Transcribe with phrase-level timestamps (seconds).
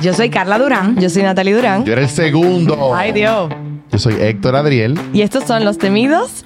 [0.00, 0.98] Yo soy Carla Durán.
[0.98, 1.84] Yo soy Natalie Durán.
[1.84, 2.94] Yo era el segundo.
[2.94, 3.52] Ay, Dios.
[3.92, 4.98] Yo soy Héctor Adriel.
[5.12, 6.42] Y estos son los temidos.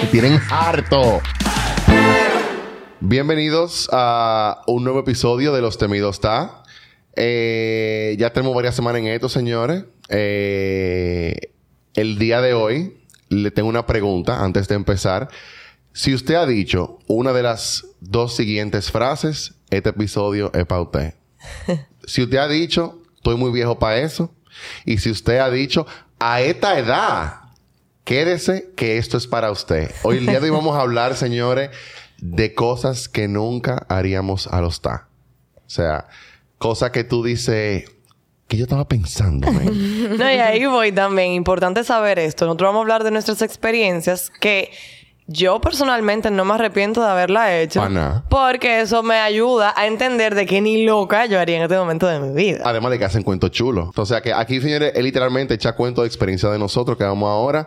[0.00, 1.20] Que tienen harto.
[2.98, 6.64] Bienvenidos a un nuevo episodio de Los Temidos Ta.
[7.14, 9.84] Eh, ya tenemos varias semanas en esto, señores.
[10.08, 11.52] Eh,
[11.94, 12.96] el día de hoy
[13.28, 15.28] le tengo una pregunta antes de empezar.
[15.98, 21.14] Si usted ha dicho una de las dos siguientes frases, este episodio es para usted.
[22.06, 24.32] si usted ha dicho, estoy muy viejo para eso.
[24.84, 25.88] Y si usted ha dicho,
[26.20, 27.40] a esta edad,
[28.04, 29.90] quédese que esto es para usted.
[30.04, 31.70] Hoy el día de hoy vamos a hablar, señores,
[32.18, 35.08] de cosas que nunca haríamos a los ta.
[35.56, 36.06] O sea,
[36.58, 37.90] cosas que tú dices
[38.46, 39.50] que yo estaba pensando.
[39.50, 39.66] man.
[40.16, 41.32] No, y ahí voy también.
[41.32, 42.46] Importante saber esto.
[42.46, 44.70] Nosotros vamos a hablar de nuestras experiencias que
[45.30, 47.86] yo personalmente no me arrepiento de haberla hecho.
[48.30, 52.06] Porque eso me ayuda a entender de qué ni loca yo haría en este momento
[52.06, 52.62] de mi vida.
[52.64, 53.90] Además de que hacen cuentos chulos.
[53.94, 57.28] O sea que aquí, señores, es literalmente echar cuento de experiencia de nosotros que vamos
[57.28, 57.66] ahora.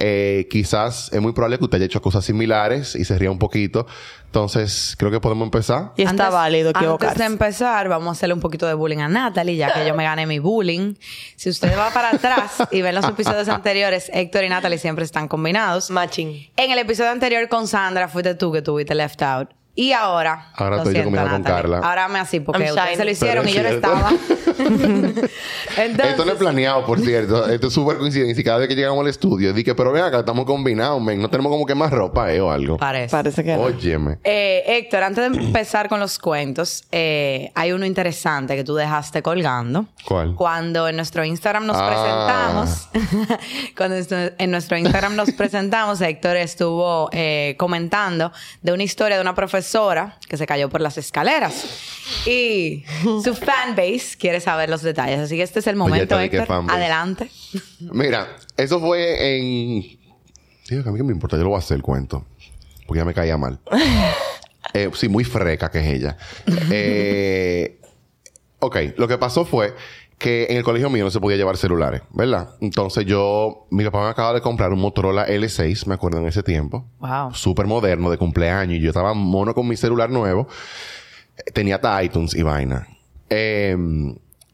[0.00, 3.38] Eh, quizás es muy probable que usted haya hecho cosas similares y se ría un
[3.38, 3.86] poquito.
[4.26, 5.92] Entonces, creo que podemos empezar.
[5.96, 7.18] Y está Antes- válido Antes equivocarse.
[7.18, 10.04] de empezar, vamos a hacerle un poquito de bullying a Natalie, ya que yo me
[10.04, 10.94] gané mi bullying.
[11.36, 15.28] Si usted va para atrás y ve los episodios anteriores, Héctor y Natalie siempre están
[15.28, 15.90] combinados.
[15.90, 16.50] Matching.
[16.56, 19.48] En el episodio anterior con Sandra fuiste tú que tuviste left out.
[19.80, 20.48] Y ahora.
[20.56, 21.62] Ahora lo estoy yo siento, combinado con Natalie.
[21.70, 21.88] Carla.
[21.88, 24.10] Ahora me así, porque I'm ustedes se lo hicieron y yo no es estaba.
[25.76, 27.48] Entonces, Esto no es planeado, por cierto.
[27.48, 28.40] Esto es súper coincidencia.
[28.40, 31.22] Y cada vez que llegamos al estudio, dije, pero ven acá, estamos combinados, men.
[31.22, 32.76] No tenemos como que más ropa, eh, o algo.
[32.76, 33.12] parece.
[33.12, 33.54] Parece que.
[33.54, 34.18] Óyeme.
[34.24, 39.22] Eh, Héctor, antes de empezar con los cuentos, eh, hay uno interesante que tú dejaste
[39.22, 39.86] colgando.
[40.04, 40.34] ¿Cuál?
[40.34, 42.88] Cuando en nuestro Instagram nos Ah.
[42.90, 43.38] presentamos,
[43.76, 43.96] cuando
[44.38, 49.67] en nuestro Instagram nos presentamos, Héctor estuvo eh, comentando de una historia de una profesora
[50.28, 51.64] que se cayó por las escaleras.
[52.26, 55.20] Y su fanbase quiere saber los detalles.
[55.20, 56.64] Así que este es el Oye, momento, que Héctor.
[56.68, 57.30] Adelante.
[57.80, 59.98] Mira, eso fue en.
[60.68, 62.26] Digo que a mí que me importa, yo lo voy a hacer el cuento.
[62.86, 63.60] Porque ya me caía mal.
[64.74, 66.18] Eh, sí, muy freca que es ella.
[66.70, 67.80] Eh,
[68.58, 69.74] ok, lo que pasó fue
[70.18, 72.50] que en el colegio mío no se podía llevar celulares, ¿verdad?
[72.60, 76.42] Entonces yo, mi papá me acaba de comprar un Motorola L6, me acuerdo en ese
[76.42, 76.84] tiempo.
[76.98, 77.32] Wow.
[77.34, 78.76] Súper moderno, de cumpleaños.
[78.78, 80.48] Y yo estaba mono con mi celular nuevo.
[81.54, 82.88] Tenía hasta iTunes y vaina.
[83.30, 83.76] Eh,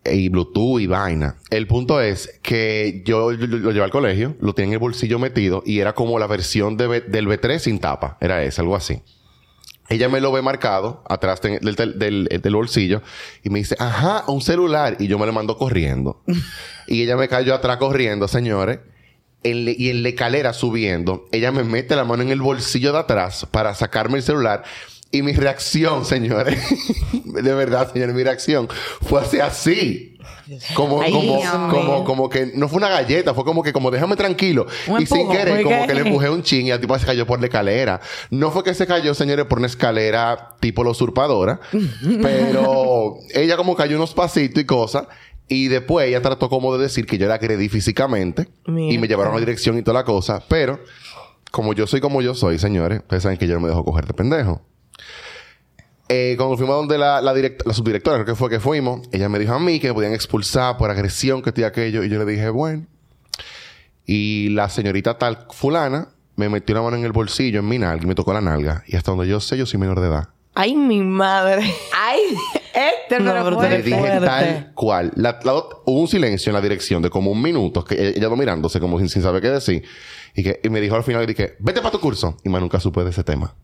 [0.04, 1.36] y Bluetooth y vaina.
[1.48, 5.18] El punto es que yo lo, lo llevé al colegio, lo tenía en el bolsillo
[5.18, 8.18] metido y era como la versión de B- del B3 sin tapa.
[8.20, 9.00] Era esa, algo así.
[9.88, 13.02] Ella me lo ve marcado atrás de- del, del- del- del bolsillo
[13.42, 14.96] y me dice, ajá, un celular.
[14.98, 16.22] Y yo me lo mando corriendo.
[16.86, 18.78] y ella me cayó atrás corriendo, señores.
[19.42, 22.92] En le- y en la escalera subiendo, ella me mete la mano en el bolsillo
[22.92, 24.64] de atrás para sacarme el celular.
[25.14, 26.60] Y mi reacción, señores,
[27.24, 28.68] de verdad, señores, mi reacción
[29.00, 30.18] fue así, así.
[30.74, 34.16] Como, Ay, como, como, como que no fue una galleta, fue como que, como déjame
[34.16, 34.66] tranquilo.
[34.88, 37.06] Un y sin querer, ¿por como que le empujé un ching y el tipo se
[37.06, 38.00] cayó por la escalera.
[38.30, 41.60] No fue que se cayó, señores, por una escalera tipo la usurpadora,
[42.20, 45.06] pero ella como cayó unos pasitos y cosas.
[45.46, 49.32] Y después ella trató como de decir que yo la agredí físicamente y me llevaron
[49.32, 50.42] a la dirección y toda la cosa.
[50.48, 50.80] Pero,
[51.52, 54.06] como yo soy como yo soy, señores, ustedes saben que yo no me dejo coger
[54.06, 54.60] de pendejo.
[56.08, 59.28] Eh, cuando fuimos donde la, la, direct- la subdirectora, creo que fue que fuimos, ella
[59.28, 62.04] me dijo a mí que me podían expulsar por agresión, que estoy aquello.
[62.04, 62.86] Y yo le dije, bueno.
[64.06, 68.04] Y la señorita tal fulana me metió la mano en el bolsillo, en mi nalga,
[68.04, 68.82] y me tocó la nalga.
[68.86, 70.28] Y hasta donde yo sé, yo soy menor de edad.
[70.54, 71.62] Ay, mi madre.
[71.96, 72.20] Ay,
[72.74, 73.78] Héctor, No, pero fuerte.
[73.78, 74.26] Le dije fuerte.
[74.26, 75.12] tal cual.
[75.16, 78.28] La- la- hubo un silencio en la dirección de como un minuto, que ella, ella
[78.28, 79.84] no mirándose como sin, sin saber qué decir.
[80.34, 82.36] Y, que, y me dijo al final, y dije, vete para tu curso.
[82.44, 83.54] Y más nunca supe de ese tema.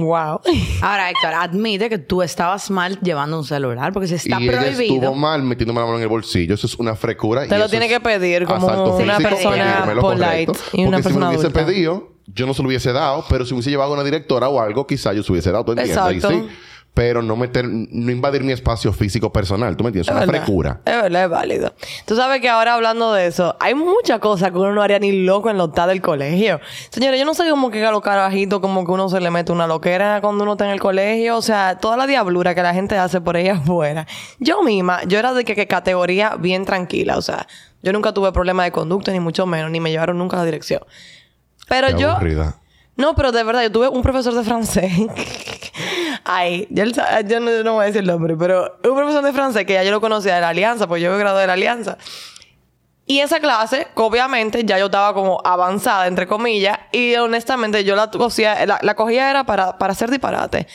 [0.00, 0.40] Wow.
[0.82, 4.60] Ahora, Héctor, admite que tú estabas mal llevando un celular porque si está y ella
[4.62, 5.14] estuvo prohibido.
[5.14, 6.54] mal metiéndome la mano en el bolsillo.
[6.54, 7.46] Eso es una frecura.
[7.46, 10.52] Te y lo tiene es que pedir como una físico, persona polite correcto.
[10.72, 11.66] y una Porque si me persona lo hubiese adulta.
[11.66, 13.24] pedido, yo no se lo hubiese dado.
[13.28, 15.64] Pero si hubiese llevado a una directora o algo, quizá yo se hubiese dado.
[15.64, 15.96] ¿Tú entiendes?
[15.98, 16.38] Ahí Exacto.
[16.38, 16.48] sí.
[16.94, 19.76] Pero no meter, no invadir mi espacio físico personal.
[19.76, 20.08] ¿Tú me entiendes?
[20.08, 20.44] Es una verdad.
[20.44, 20.80] frecura.
[20.84, 21.74] Es verdad, es válido.
[22.04, 25.24] Tú sabes que ahora hablando de eso, hay muchas cosas que uno no haría ni
[25.24, 26.60] loco en los del colegio.
[26.90, 29.52] Señores, yo no sé cómo que a los carajitos como que uno se le mete
[29.52, 31.36] una loquera cuando uno está en el colegio.
[31.38, 34.06] O sea, toda la diablura que la gente hace por ahí afuera.
[34.38, 37.16] Yo misma, yo era de que, que categoría bien tranquila.
[37.16, 37.46] O sea,
[37.82, 40.44] yo nunca tuve problema de conducta, ni mucho menos, ni me llevaron nunca a la
[40.44, 40.82] dirección.
[41.68, 42.10] Pero Qué yo...
[42.10, 42.56] aburrida.
[42.96, 44.92] No, pero de verdad, yo tuve un profesor de francés.
[46.24, 46.84] Ay, yo,
[47.40, 49.90] no, no voy a decir el nombre, pero un profesor de francés que ya yo
[49.90, 51.96] lo conocía de la Alianza, pues yo me gradué de la Alianza.
[53.06, 58.10] Y esa clase, obviamente, ya yo estaba como avanzada, entre comillas, y honestamente yo la
[58.10, 60.66] cogía, la, la cogía era para, para hacer disparate.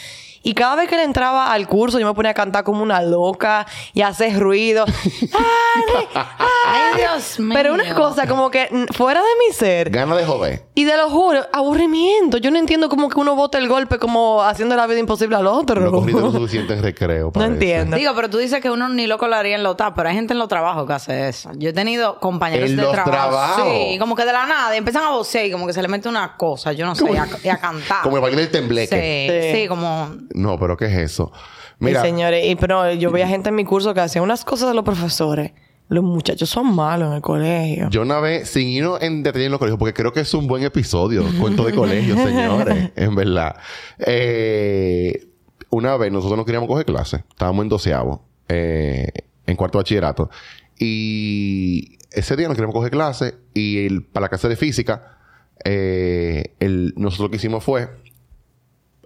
[0.44, 3.02] Y cada vez que él entraba al curso, yo me ponía a cantar como una
[3.02, 4.86] loca y a hacer ruido.
[5.34, 6.08] ¡Ale!
[6.14, 7.54] Ay, Dios mío.
[7.54, 9.90] Pero una cosa, como que fuera de mi ser.
[9.90, 10.66] Gana de joder.
[10.76, 12.38] Y te lo juro, aburrimiento.
[12.38, 15.48] Yo no entiendo cómo que uno bota el golpe como haciendo la vida imposible al
[15.48, 15.82] otro.
[15.82, 17.32] No cogiste lo suficiente en recreo.
[17.36, 17.98] No entiendo.
[17.98, 20.16] Digo, pero tú dices que uno ni loco lo haría en los TAP, pero hay
[20.16, 21.52] gente en los trabajos que hace eso.
[21.56, 23.12] Yo he tenido compañeros ¿En de los trabajo.
[23.12, 23.64] trabajos?
[23.72, 25.88] Sí, como que de la nada y empiezan a vocear y como que se le
[25.88, 28.02] mete una cosa, yo no sé, y a, y a cantar.
[28.04, 28.88] Como el baile del tembleque.
[28.96, 29.62] Sí, Sí.
[29.64, 30.10] sí, como.
[30.38, 31.32] No, pero ¿qué es eso?
[31.80, 34.70] Mira, Y señores, y, pero yo veía gente en mi curso que hacía unas cosas
[34.70, 35.52] de los profesores.
[35.90, 37.90] Los muchachos son malos en el colegio.
[37.90, 40.46] yo una vez, sin irnos en detalle en los colegios, porque creo que es un
[40.48, 43.56] buen episodio, cuento de colegio, señores, en verdad.
[44.00, 45.28] Eh,
[45.70, 49.08] una vez nosotros no queríamos coger clase, estábamos en doceavo, eh,
[49.46, 50.30] en cuarto bachillerato,
[50.78, 55.18] y ese día no queríamos coger clase, y el- para la clase de física,
[55.64, 57.88] eh, el- nosotros lo que hicimos fue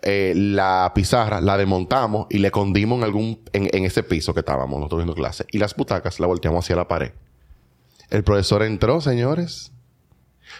[0.03, 4.39] eh, la pizarra, la desmontamos y le escondimos en algún, en, en ese piso que
[4.39, 5.45] estábamos nosotros viendo clase.
[5.51, 7.11] Y las butacas la volteamos hacia la pared.
[8.09, 9.71] El profesor entró, señores.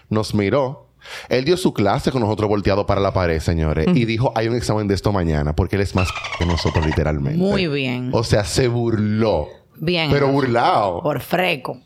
[0.10, 0.88] Nos miró.
[1.30, 3.88] Él dio su clase con nosotros volteado para la pared, señores.
[3.94, 5.56] Y dijo, hay un examen de esto mañana.
[5.56, 7.40] Porque él es más que nosotros, literalmente.
[7.40, 8.12] Muy bien.
[8.14, 9.48] O sea, se burló.
[9.78, 10.12] Bien.
[10.12, 11.02] Pero burlado.
[11.02, 11.80] Por freco.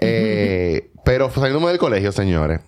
[0.00, 2.60] Eh, pero saliéndome del colegio, señores,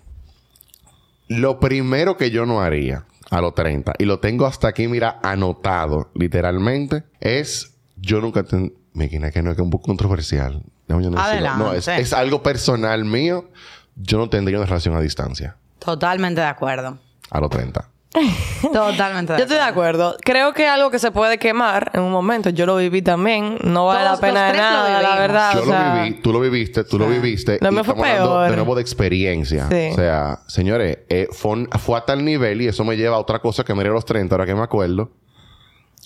[1.27, 5.19] lo primero que yo no haría a los 30, y lo tengo hasta aquí, mira,
[5.23, 8.43] anotado, literalmente, es yo nunca...
[8.43, 10.63] ten- Mira, que no es un poco controversial.
[10.87, 11.19] Yo no.
[11.57, 13.49] No, es, es algo personal mío.
[13.95, 16.97] Yo no tendría una relación a distancia Totalmente de acuerdo.
[17.29, 17.87] a los 30.
[18.73, 20.15] Totalmente Yo estoy de acuerdo.
[20.21, 22.49] Creo que algo que se puede quemar en un momento.
[22.49, 23.57] Yo lo viví también.
[23.63, 25.53] No vale Todos la pena de nada, la verdad.
[25.53, 27.59] Yo o sea, lo viví, tú lo viviste, tú lo viviste.
[27.61, 28.49] Lo y fue peor.
[28.49, 29.67] de nuevo de experiencia.
[29.69, 29.89] Sí.
[29.91, 33.39] O sea, señores, eh, fue, fue a tal nivel y eso me lleva a otra
[33.39, 35.11] cosa que me dio a los 30, ahora que me acuerdo.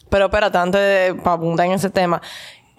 [0.10, 2.22] Pero espérate, antes de para apuntar en ese tema.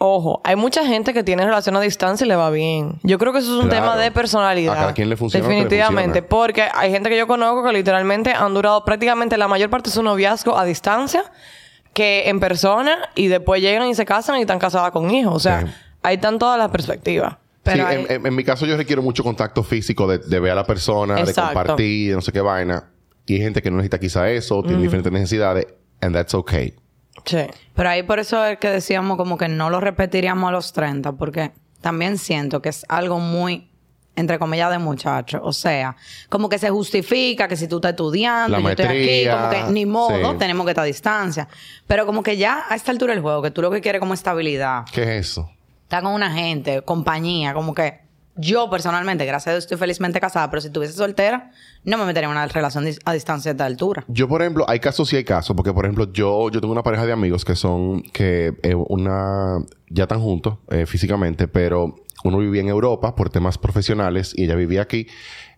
[0.04, 2.98] Ojo, hay mucha gente que tiene relación a distancia y le va bien.
[3.04, 3.84] Yo creo que eso es un Claro.
[3.92, 4.74] tema de personalidad.
[4.74, 6.20] A cada quien le funciona le Definitivamente.
[6.22, 6.28] funciona.
[6.28, 9.94] Porque hay gente que yo conozco que literalmente han durado prácticamente la mayor parte de
[9.94, 11.24] su noviazgo a distancia
[11.94, 15.34] que en persona y después llegan y se casan y están casadas con hijos.
[15.36, 15.72] O sea,
[16.02, 17.36] ahí están todas las perspectivas.
[17.62, 20.40] Pero sí, hay- en, en- en mi caso yo requiero mucho contacto físico de, de
[20.40, 22.90] ver a la persona, de compartir, de no sé qué vaina.
[23.24, 25.66] Y hay gente que no necesita quizá eso, tiene diferentes necesidades.
[26.00, 26.74] And that's okay.
[27.24, 27.38] Sí.
[27.74, 31.12] Pero ahí por eso es que decíamos como que no lo repetiríamos a los 30,
[31.12, 33.68] porque también siento que es algo muy,
[34.16, 35.40] entre comillas, de muchacho.
[35.42, 35.96] O sea,
[36.28, 39.72] como que se justifica que si tú estás estudiando, La yo estoy aquí, como que
[39.72, 40.38] ni modo, sí.
[40.38, 41.48] tenemos que estar a distancia.
[41.86, 44.14] Pero como que ya a esta altura del juego, que tú lo que quieres como
[44.14, 45.50] estabilidad, ¿Qué es eso?
[45.84, 48.01] estar con una gente, compañía, como que
[48.36, 51.50] yo personalmente, gracias a Dios, estoy felizmente casada, pero si estuviese soltera,
[51.84, 54.04] no me metería en una relación a distancia de altura.
[54.08, 56.82] Yo, por ejemplo, hay casos y hay casos, porque, por ejemplo, yo, yo tengo una
[56.82, 59.58] pareja de amigos que son, que eh, una,
[59.88, 64.54] ya están juntos eh, físicamente, pero uno vivía en Europa por temas profesionales y ella
[64.54, 65.06] vivía aquí,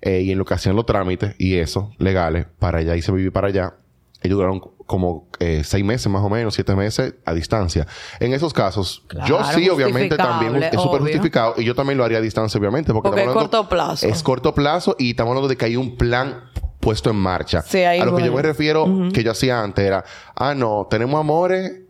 [0.01, 3.13] eh, y en lo que hacían los trámites y eso, legales, para allá y se
[3.13, 3.75] vivir para allá,
[4.25, 7.87] ellos duraron como eh, seis meses más o menos, siete meses a distancia.
[8.21, 12.19] En esos casos, yo sí, obviamente, también es súper justificado y yo también lo haría
[12.19, 14.07] a distancia, obviamente, porque, Porque es corto plazo.
[14.07, 16.51] Es corto plazo y estamos hablando de que hay un plan
[16.81, 17.63] puesto en marcha.
[17.63, 20.05] Sí, ahí a lo que yo me refiero que yo hacía antes era,
[20.37, 21.83] ah, no, tenemos amores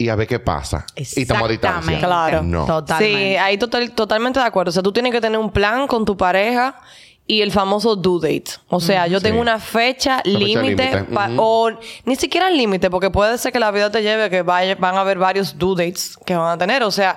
[0.00, 0.86] y a ver qué pasa.
[0.96, 1.94] Y estamos a distancia.
[1.94, 2.06] Exactamente.
[2.06, 2.42] Claro.
[2.42, 2.64] No.
[2.64, 3.32] Totalmente.
[3.32, 4.70] Sí, ahí total, totalmente de acuerdo.
[4.70, 6.80] O sea, tú tienes que tener un plan con tu pareja
[7.30, 8.52] y el famoso due date.
[8.68, 10.90] O sea, yo tengo una fecha límite
[11.38, 11.70] o
[12.04, 14.96] ni siquiera el límite, porque puede ser que la vida te lleve que vaya- van
[14.96, 16.82] a haber varios due dates que van a tener.
[16.82, 17.16] O sea,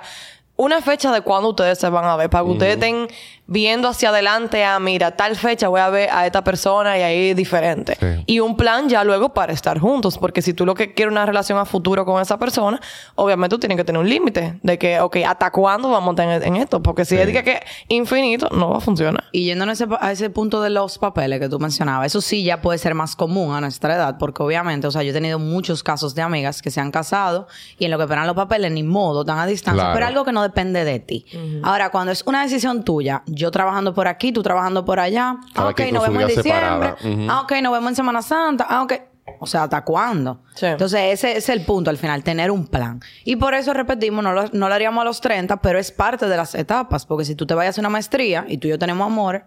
[0.56, 3.08] una fecha de cuándo ustedes se van a ver, para que ustedes estén
[3.46, 7.30] viendo hacia adelante, ah, mira, tal fecha voy a ver a esta persona y ahí
[7.30, 7.96] es diferente.
[8.00, 8.06] Sí.
[8.26, 11.26] Y un plan ya luego para estar juntos, porque si tú lo que quieres una
[11.26, 12.80] relación a futuro con esa persona,
[13.16, 16.42] obviamente tú tienes que tener un límite de que, ok, ¿hasta cuándo vamos a estar
[16.48, 16.82] en, esto?
[16.82, 17.20] Porque si Sí.
[17.20, 19.24] es de que, que infinito, no va a funcionar.
[19.30, 22.44] Y yendo a ese, a ese punto de los papeles que tú mencionabas, eso sí
[22.44, 25.38] ya puede ser más común a nuestra edad, porque obviamente, o sea, yo he tenido
[25.38, 27.46] muchos casos de amigas que se han casado
[27.78, 29.94] y en lo que esperan los papeles, ni modo, están a distancia, Claro.
[29.94, 31.26] pero algo que no depende de ti.
[31.62, 35.68] Ahora, cuando es una decisión tuya, yo trabajando por aquí, tú trabajando por allá, Cada
[35.68, 36.94] ah, ok, nos vemos en diciembre.
[37.04, 37.26] Ujú.
[37.30, 38.92] ah, ok, nos vemos en Semana Santa, ah, ok.
[39.40, 40.42] O sea, ¿hasta cuándo?
[40.54, 40.66] Sí.
[40.66, 43.00] Entonces, ese es el punto al final, tener un plan.
[43.24, 46.26] Y por eso repetimos, no lo, no lo haríamos a los 30, pero es parte
[46.28, 47.06] de las etapas.
[47.06, 49.46] Porque si tú te vayas a una maestría y tú y yo tenemos amor,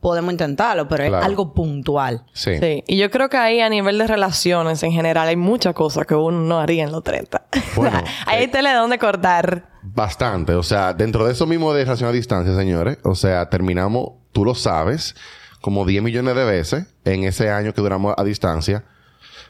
[0.00, 1.18] podemos intentarlo, pero Claro.
[1.20, 2.24] es algo puntual.
[2.32, 2.58] Sí.
[2.58, 2.84] Sí.
[2.86, 6.14] Y yo creo que ahí a nivel de relaciones en general hay muchas cosas que
[6.14, 7.46] uno no haría en los 30.
[7.76, 9.68] Bueno, ahí eh, te le da dónde cortar.
[9.82, 10.52] Bastante.
[10.54, 14.44] O sea, dentro de eso mismo de relación a distancia, señores, o sea, terminamos, tú
[14.44, 15.14] lo sabes,
[15.60, 18.84] como 10 millones de veces en ese año que duramos a distancia.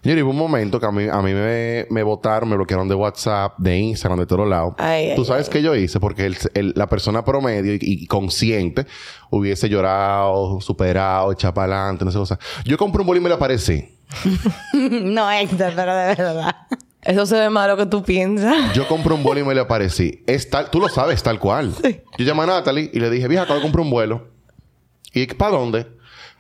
[0.03, 2.89] Señor, y hubo un momento que a mí, a mí me, me botaron, me bloquearon
[2.89, 4.75] de WhatsApp, de Instagram, de todos lados.
[4.79, 5.99] Ay, ¿Tú ay, sabes qué yo hice?
[6.01, 8.87] Porque el- el- la persona promedio y, y consciente
[9.31, 12.39] hubiese llorado, superado, echado para adelante, no sé cosa.
[12.65, 13.99] Yo compré un boli y me le aparecí.
[14.73, 16.57] no, Héctor, pero de verdad.
[17.03, 18.73] Eso se ve malo que tú piensas.
[18.75, 20.23] Yo compré un vuelo y me le aparecí.
[20.27, 21.73] Es tal, tú lo sabes, tal cual.
[22.19, 24.29] Yo llamé a Natalie y le dije, vieja, acabo de comprar un vuelo.
[25.15, 25.87] ¿Y para dónde?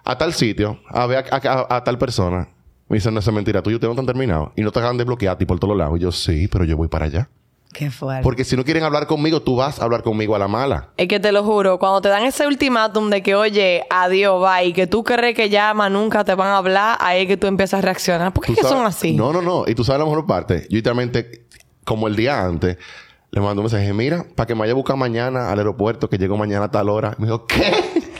[0.05, 2.49] A tal sitio, a ver a, a- a tal persona.
[2.88, 4.52] Me dicen, no, eso es mentira, tú y yo no te han terminado.
[4.57, 5.99] Y no te acaban de bloquear a ti por todos lados.
[5.99, 7.28] Y yo, sí, pero yo voy para allá.
[7.73, 8.23] Qué fuerte.
[8.23, 10.88] Porque si no quieren hablar conmigo, tú vas a hablar conmigo a la mala.
[10.97, 14.68] Es que te lo juro, cuando te dan ese ultimátum de que, oye, adiós, bye,
[14.68, 17.47] y que tú crees que más nunca te van a hablar, ahí es que tú
[17.47, 18.33] empiezas a reaccionar.
[18.33, 19.14] ¿Por qué que son así?
[19.14, 19.64] No, no, no.
[19.66, 20.66] Y tú sabes la mejor parte.
[20.71, 21.47] Yo literalmente,
[21.85, 22.78] como el día antes,
[23.30, 23.92] le mando un mensaje.
[23.92, 26.88] Mira, para que me vaya a buscar mañana al aeropuerto, que llego mañana a tal
[26.88, 27.14] hora.
[27.18, 27.71] Me dijo, ¿qué?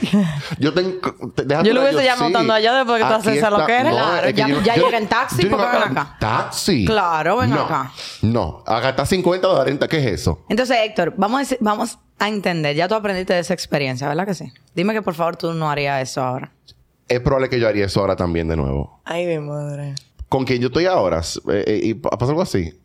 [0.59, 0.99] yo tengo...
[1.35, 3.91] te- Yo lo hubiese llamado estando allá después que tú haces esa está- loquera.
[3.91, 6.17] Claro, es que ya- ya llega en taxi, porque ven acá.
[6.19, 6.85] ¿Taxi?
[6.85, 7.91] Claro, ven no, acá.
[8.21, 8.63] No.
[8.65, 9.77] A gastar 50 dólares.
[9.89, 10.45] ¿Qué es eso?
[10.49, 12.75] Entonces, Héctor, vamos a, decir- vamos a entender.
[12.75, 14.51] Ya tú aprendiste de esa experiencia, ¿verdad que sí?
[14.75, 16.51] Dime que por favor tú no harías eso ahora.
[17.07, 19.01] Es probable que yo haría eso ahora también de nuevo.
[19.05, 19.95] Ay, mi madre.
[20.27, 22.79] Con quien yo estoy ahora, eh, eh, y pa- pasa algo así,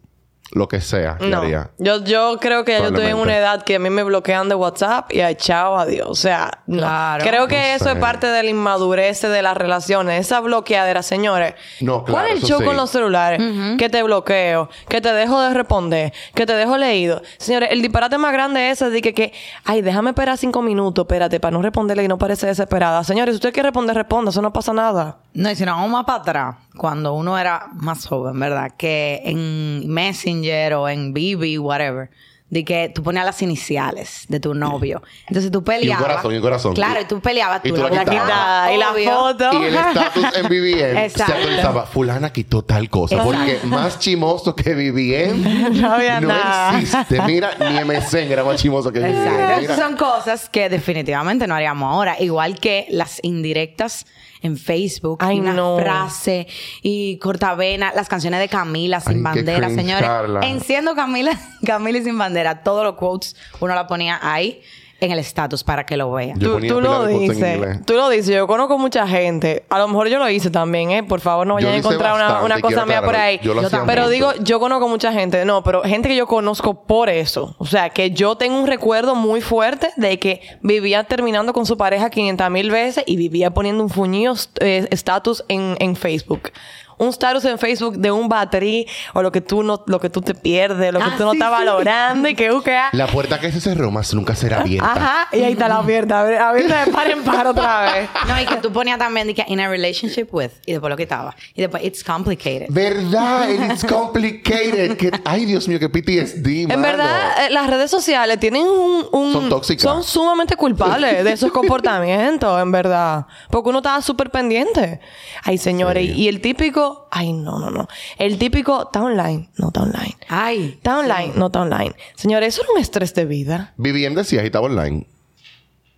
[0.54, 1.38] lo que sea, No.
[1.38, 1.70] haría.
[1.78, 4.48] Yo, yo creo que ya yo estoy en una edad que a mí me bloquean
[4.48, 6.08] de WhatsApp y a chao, adiós.
[6.08, 6.78] O sea, no.
[6.78, 7.24] Claro.
[7.24, 7.92] Creo que No eso sé.
[7.92, 10.20] es parte de la inmadurez de las relaciones.
[10.20, 11.54] Esa bloqueadera, señores.
[11.80, 12.64] No, ¿Cuál claro, es el show sí.
[12.64, 13.40] con los celulares?
[13.78, 17.20] Que te bloqueo, que te dejo de responder, que te dejo leído.
[17.38, 19.32] Señores, el disparate más grande es ese de que, que
[19.64, 23.02] ay, déjame esperar cinco minutos, espérate, para no responderle y no parece desesperada.
[23.04, 25.18] Señores, si usted quiere responder, responda, eso no pasa nada.
[25.32, 28.70] No, y si nos vamos más para atrás, cuando uno era más joven, ¿verdad?
[28.76, 30.43] Que en Messenger
[30.74, 32.10] o en BB, whatever,
[32.50, 35.02] de que tú ponías las iniciales de tu novio.
[35.26, 36.02] Entonces tú peleabas.
[36.06, 36.74] corazón, y un corazón.
[36.74, 37.60] Claro, y tú peleabas.
[37.64, 38.70] Y tú la La quitabas.
[38.72, 39.52] y la foto.
[39.60, 41.86] Y el estatus en BBM se actualizaba.
[41.86, 43.16] Fulana quitó tal cosa.
[43.16, 43.36] Exacto.
[43.38, 46.78] Porque más chimoso que BBM No había no nada.
[46.78, 47.20] existe.
[47.22, 49.60] Mira, ni MSN era más chimoso que BBM.
[49.62, 49.82] Exacto.
[49.82, 52.16] Son cosas que definitivamente no haríamos ahora.
[52.20, 54.06] Igual que las indirectas
[54.44, 55.18] en Facebook.
[55.20, 55.78] Ay, y una no.
[55.78, 56.46] frase
[56.82, 57.92] y cortavena.
[57.94, 60.06] Las canciones de Camila sin Ay, bandera, cringe, señores.
[60.08, 60.40] Carla.
[60.46, 61.32] Enciendo Camila,
[61.66, 62.62] Camila y sin bandera.
[62.62, 64.62] Todos los quotes uno la ponía ahí
[65.04, 66.38] en el estatus para que lo vean.
[66.38, 67.84] Tú, tú lo dices.
[67.84, 68.34] Tú lo dices.
[68.34, 69.64] Yo conozco mucha gente.
[69.68, 71.02] A lo mejor yo lo hice también, ¿eh?
[71.02, 73.38] Por favor, no vayan a encontrar una, una cosa mía por ahí.
[73.42, 73.86] Yo lo Yo.
[73.86, 74.10] Pero mucho.
[74.10, 75.44] digo, yo conozco mucha gente.
[75.44, 77.54] No, pero gente que yo conozco por eso.
[77.58, 81.76] O sea, que yo tengo un recuerdo muy fuerte de que vivía terminando con su
[81.76, 86.50] pareja 500 mil veces y vivía poniendo un fuñido eh, estatus en, en Facebook.
[86.98, 90.20] Un status en Facebook de un baterí o lo que tú no, lo que tú
[90.20, 91.64] te pierdes, lo que Ah, tú no sí, estás sí.
[91.64, 92.88] valorando y que uh, que, ah.
[92.92, 94.92] La puerta que se cerró más nunca será abierta.
[94.92, 98.08] Ajá, y ahí está la abierta, abierta de par en par otra vez.
[98.28, 100.96] No, y que tú ponías también de que in a relationship with y después lo
[100.96, 101.34] quitabas.
[101.54, 102.66] Y después it's complicated.
[102.70, 103.48] ¿Verdad?
[103.50, 104.96] It's complicated.
[104.96, 106.82] Que- ay, Dios mío, que PTSD, En mano.
[106.82, 109.82] verdad, eh, las redes sociales tienen un, un- Son tóxicas.
[109.82, 113.26] Son sumamente culpables de esos comportamientos, en verdad.
[113.50, 115.00] Porque uno estaba súper pendiente.
[115.42, 116.06] Ay, señores.
[116.06, 116.12] Sí.
[116.22, 116.93] Y el típico...
[117.10, 117.88] Ay, no, no, no.
[118.18, 118.82] El típico...
[118.84, 119.48] Está online.
[119.58, 120.16] No está online.
[120.28, 120.74] Ay.
[120.76, 121.32] Está online.
[121.36, 121.94] No está online.
[122.16, 123.72] Señores, eso era un estrés de vida.
[123.76, 125.06] Decía y estaba online.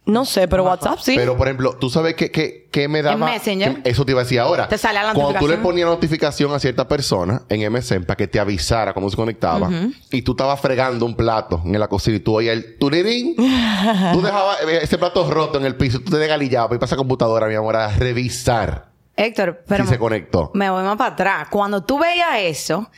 [0.05, 1.15] No sé, pero WhatsApp sí.
[1.17, 3.27] Pero, por ejemplo, tú sabes que, que, que me daba...
[3.27, 3.83] Messenger.
[3.83, 4.69] que- eso te iba a decir ahora.
[4.69, 5.63] Te sale la Cuando tú le notificación.
[5.65, 9.69] ponías notificación a cierta persona en MSN para que te avisara cómo se conectaba
[10.13, 14.23] y tú estabas fregando un plato en la cocina y tú oías el turirín, tú
[14.23, 17.57] dejabas eh, ese plato roto en el piso, tú te desgalillabas y pasas computadora, mi
[17.57, 20.51] amor, a revisar Héctor, pero se conectó.
[20.55, 21.49] me voy más para atrás.
[21.51, 22.91] Cuando tú veías eso,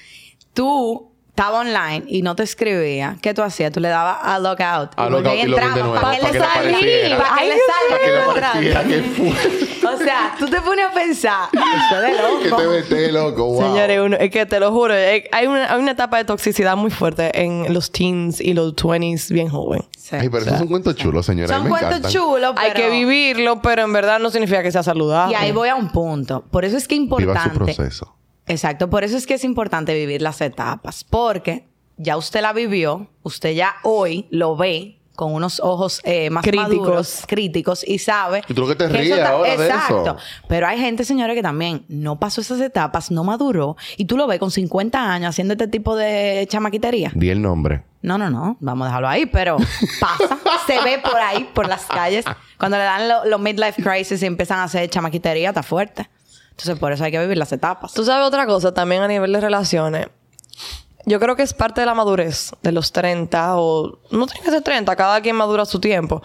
[0.53, 1.08] tú
[1.39, 3.17] estabas online y no te escribía.
[3.23, 3.71] ¿Qué tú hacías?
[3.73, 4.91] Tú le dabas a logout.
[4.97, 7.19] A y logout y login de nuevo, para que para le que apareciera.
[7.19, 9.89] Para que le que que fue.
[9.95, 12.63] O sea, tú te pones a pensar, eso es de que loco.
[12.63, 13.63] te metes loco, wow.
[13.63, 16.77] Señores, uno- es que te lo juro, eh, hay una, hay una etapa de toxicidad
[16.77, 19.85] muy fuerte en los teens y los 20s bien joven.
[19.97, 20.17] Sí.
[20.17, 21.57] Ay, pero eso es un cuento chulo, señora.
[21.57, 25.33] Son cuentos chulos, Hay que vivirlo, pero en verdad no significa que sea saludable.
[25.33, 26.45] Y ahí voy a un punto.
[26.51, 27.75] Por eso es que es Viva su importante.
[27.75, 28.15] proceso.
[28.49, 33.09] Exacto, por eso es que es importante vivir las etapas, porque ya usted la vivió,
[33.23, 36.69] usted ya hoy lo ve con unos ojos eh, más Críticos.
[36.79, 38.43] maduros, críticos y sabe.
[38.49, 40.03] Y tú lo que te ríes está- ahora de Exacto.
[40.03, 40.17] eso.
[40.47, 44.29] Pero hay gente, señores, que también no pasó esas etapas, no maduró, y tú lo
[44.29, 47.11] ves con 50 años haciendo este tipo de chamaquitería.
[47.17, 47.83] Di el nombre.
[48.01, 49.57] No, no, no, vamos a dejarlo ahí, pero
[49.99, 50.39] pasa,
[50.69, 52.25] se ve por ahí, por las calles.
[52.57, 56.09] Cuando le dan lo- los midlife crisis y empiezan a hacer chamaquitería, está fuerte.
[56.59, 57.93] Entonces, por eso hay que vivir las etapas.
[57.93, 60.09] Tú sabes otra cosa también a nivel de relaciones.
[61.07, 64.51] Yo creo que es parte de la madurez de los 30 o no tiene que
[64.51, 66.21] ser 30, cada quien madura a su tiempo.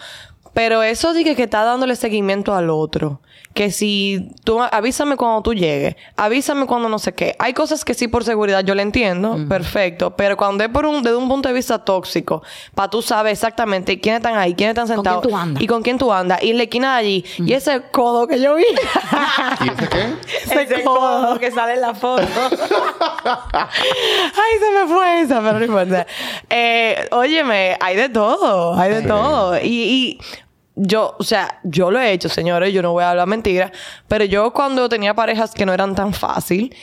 [0.54, 3.20] Pero eso de que, está dándole seguimiento al otro.
[3.54, 7.36] Que si tú avísame cuando tú llegues, avísame cuando no sé qué.
[7.38, 10.16] Hay cosas que sí por seguridad yo le entiendo, perfecto.
[10.16, 12.42] Pero cuando es por un, desde un punto de vista tóxico,
[12.74, 15.22] para tú sabes exactamente quiénes están ahí, quiénes están sentados.
[15.22, 15.62] quién tú andas?
[15.64, 16.42] Y con quién tú andas.
[16.42, 17.26] Y en la esquina de allí.
[17.38, 18.64] Y ese codo que yo vi.
[18.64, 20.16] ¿Y ese qué?
[20.62, 22.24] ese codo que sale en la foto.
[23.24, 26.08] Ay, se me fue esa, pero no importa.
[26.50, 29.08] Eh, óyeme, hay de todo, hay de Sí.
[29.08, 29.58] todo.
[29.58, 30.20] Y, y
[30.76, 33.72] yo, o sea, yo lo he hecho, señores, yo no voy a hablar mentiras,
[34.08, 36.76] pero yo cuando tenía parejas que no eran tan fácil,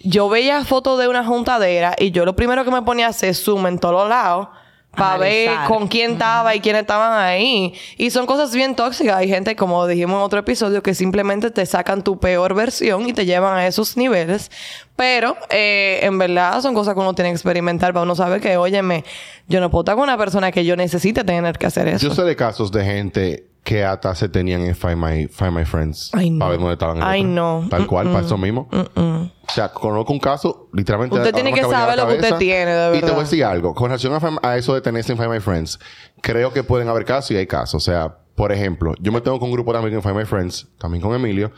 [0.00, 3.34] yo veía fotos de una juntadera y yo lo primero que me ponía a hacer
[3.34, 4.48] zoom en todos lados.
[4.96, 7.74] Para ver con quién estaba y quiénes estaban ahí.
[7.96, 9.16] Y son cosas bien tóxicas.
[9.16, 13.12] Hay gente, como dijimos en otro episodio, que simplemente te sacan tu peor versión y
[13.12, 14.50] te llevan a esos niveles.
[14.96, 18.56] Pero, eh, en verdad, son cosas que uno tiene que experimentar para uno saber que,
[18.56, 19.04] óyeme,
[19.48, 22.08] yo no puedo estar con una persona que yo necesite tener que hacer eso.
[22.08, 25.64] Yo sé de casos de gente que hasta se tenían en Find My, Find My
[25.64, 26.10] Friends.
[26.14, 26.38] Ay, no.
[26.38, 27.02] Para ver dónde estaban.
[27.02, 27.66] Ay, no.
[27.68, 28.68] Tal cual, para eso mismo.
[28.70, 31.16] O sea, conozco un caso, literalmente.
[31.16, 33.14] Usted tiene que saber lo que usted tiene, de Y te verdad.
[33.14, 33.74] voy a decir algo.
[33.74, 35.80] Con relación a, eso de tenerse en Find My Friends,
[36.20, 37.74] creo que pueden haber casos y hay casos.
[37.74, 40.24] O sea, por ejemplo, yo me tengo con un grupo de amigos en Find My
[40.26, 41.50] Friends, también con Emilio.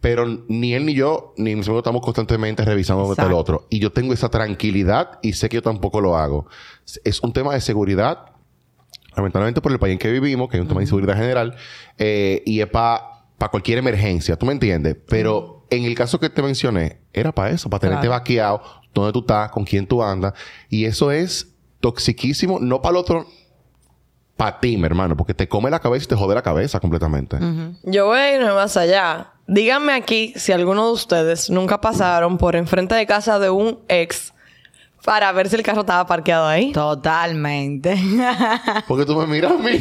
[0.00, 3.68] Pero ni él ni yo, ni mis amigos estamos constantemente revisando dónde está el otro.
[3.70, 6.48] Y yo tengo esa tranquilidad y sé que yo tampoco lo hago.
[7.04, 8.35] Es un tema de seguridad
[9.16, 11.56] lamentablemente por el país en que vivimos, que hay un tema de inseguridad general,
[11.98, 13.00] eh, y es para
[13.50, 14.96] cualquier emergencia, ¿tú me entiendes?
[15.08, 18.20] Pero en el caso que te mencioné, era para eso, para tenerte Claro.
[18.20, 18.62] vaqueado,
[18.94, 20.34] dónde tú estás, con quién tú andas,
[20.68, 23.26] y eso es toxiquísimo, no para el otro,
[24.36, 27.38] para ti, mi hermano, porque te come la cabeza y te jode la cabeza completamente.
[27.84, 29.32] Yo voy a irme más allá.
[29.46, 34.34] Díganme aquí si alguno de ustedes nunca pasaron por enfrente de casa de un ex
[35.06, 36.72] para ver si el carro estaba parqueado ahí.
[36.72, 37.96] Totalmente.
[38.88, 39.78] Porque tú me miras a mí.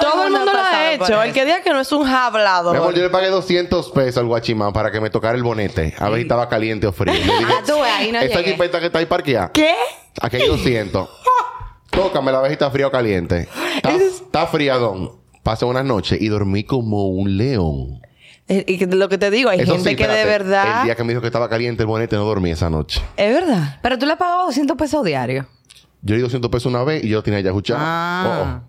[0.00, 1.22] Todo, el mundo lo ha hecho.
[1.22, 2.72] El que diga que no es un hablador.
[2.72, 5.94] Mi amor, yo le pagué 200 pesos al guachimán para que me tocara el bonete.
[5.98, 7.12] A ver si estaba caliente o frío.
[7.12, 8.52] Le dije, Ah, tú ves, ahí no Esta llegué.
[8.52, 9.52] jipeta que está ahí parqueada.
[9.52, 9.74] ¿Qué?
[10.22, 11.08] Aquí hay 200.
[11.90, 13.46] Tócame la vez si está frío o caliente.
[13.76, 15.12] Está, está friadón.
[15.42, 18.00] Pasé unas noches y dormí como un león.
[18.52, 20.80] Eh, Y que lo que te digo, hay Eso gente sí, que de verdad...
[20.80, 23.00] El día que me dijo que estaba caliente el bonete no dormí esa noche.
[23.16, 23.78] Es verdad.
[23.80, 25.46] Pero tú le has pagado 200 pesos diarios.
[26.02, 27.78] Yo di 200 pesos una vez y yo lo tenía ya escuchado.
[27.80, 28.62] Ah.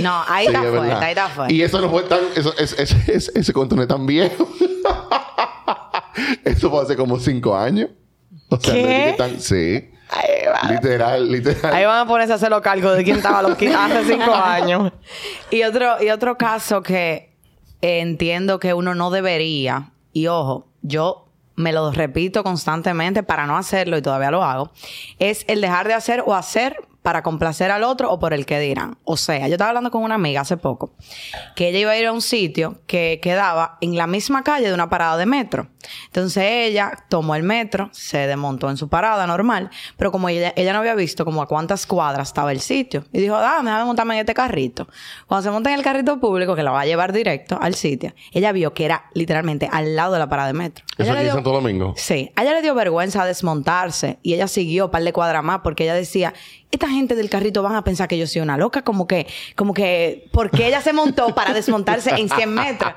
[0.00, 1.54] No, ahí Sí, está es fuerte, ahí está fuerte.
[1.54, 2.20] Y eso no fue tan...
[2.34, 4.48] Eso, es- es- es- ese cuento no es tan viejo.
[6.44, 7.90] eso fue hace como 5 años.
[8.48, 9.04] O sea, no ¿Qué?
[9.08, 9.40] es que tan...
[9.40, 9.90] Sí.
[10.12, 10.70] Ahí va.
[10.72, 11.72] Literal, literal.
[11.74, 14.34] Ahí van a ponerse a hacer los cálculos de quién estaba los qui- hace cinco
[14.42, 14.92] años.
[15.50, 17.29] Y otro, y otro caso que
[17.82, 23.98] entiendo que uno no debería, y ojo, yo me lo repito constantemente para no hacerlo
[23.98, 24.70] y todavía lo hago,
[25.18, 28.58] es el dejar de hacer o hacer para complacer al otro o por el que
[28.58, 28.98] dirán.
[29.04, 30.92] O sea, yo estaba hablando con una amiga hace poco
[31.56, 34.74] que ella iba a ir a un sitio que quedaba en la misma calle de
[34.74, 35.68] una parada de metro.
[36.06, 40.72] Entonces ella tomó el metro, se desmontó en su parada normal, pero como ella, ella
[40.72, 44.14] no había visto como a cuántas cuadras estaba el sitio, y dijo, dame, déjame montarme
[44.14, 44.88] en este carrito.
[45.26, 48.12] Cuando se monta en el carrito público, que la va a llevar directo al sitio,
[48.32, 50.84] ella vio que era literalmente al lado de la parada de metro.
[50.98, 51.94] Eso aquí en Santo Domingo.
[51.96, 55.60] Sí, a ella le dio vergüenza desmontarse y ella siguió un par de cuadras más
[55.60, 56.34] porque ella decía,
[56.70, 59.26] esta gente del carrito van a pensar que yo soy una loca, como que,
[59.56, 62.92] como que, porque ella se montó para desmontarse en 100 metros.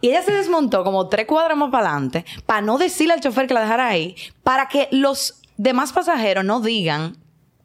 [0.00, 3.46] Y ella se desmontó como tres cuadras más para adelante para no decirle al chofer
[3.46, 7.16] que la dejara ahí, para que los demás pasajeros no digan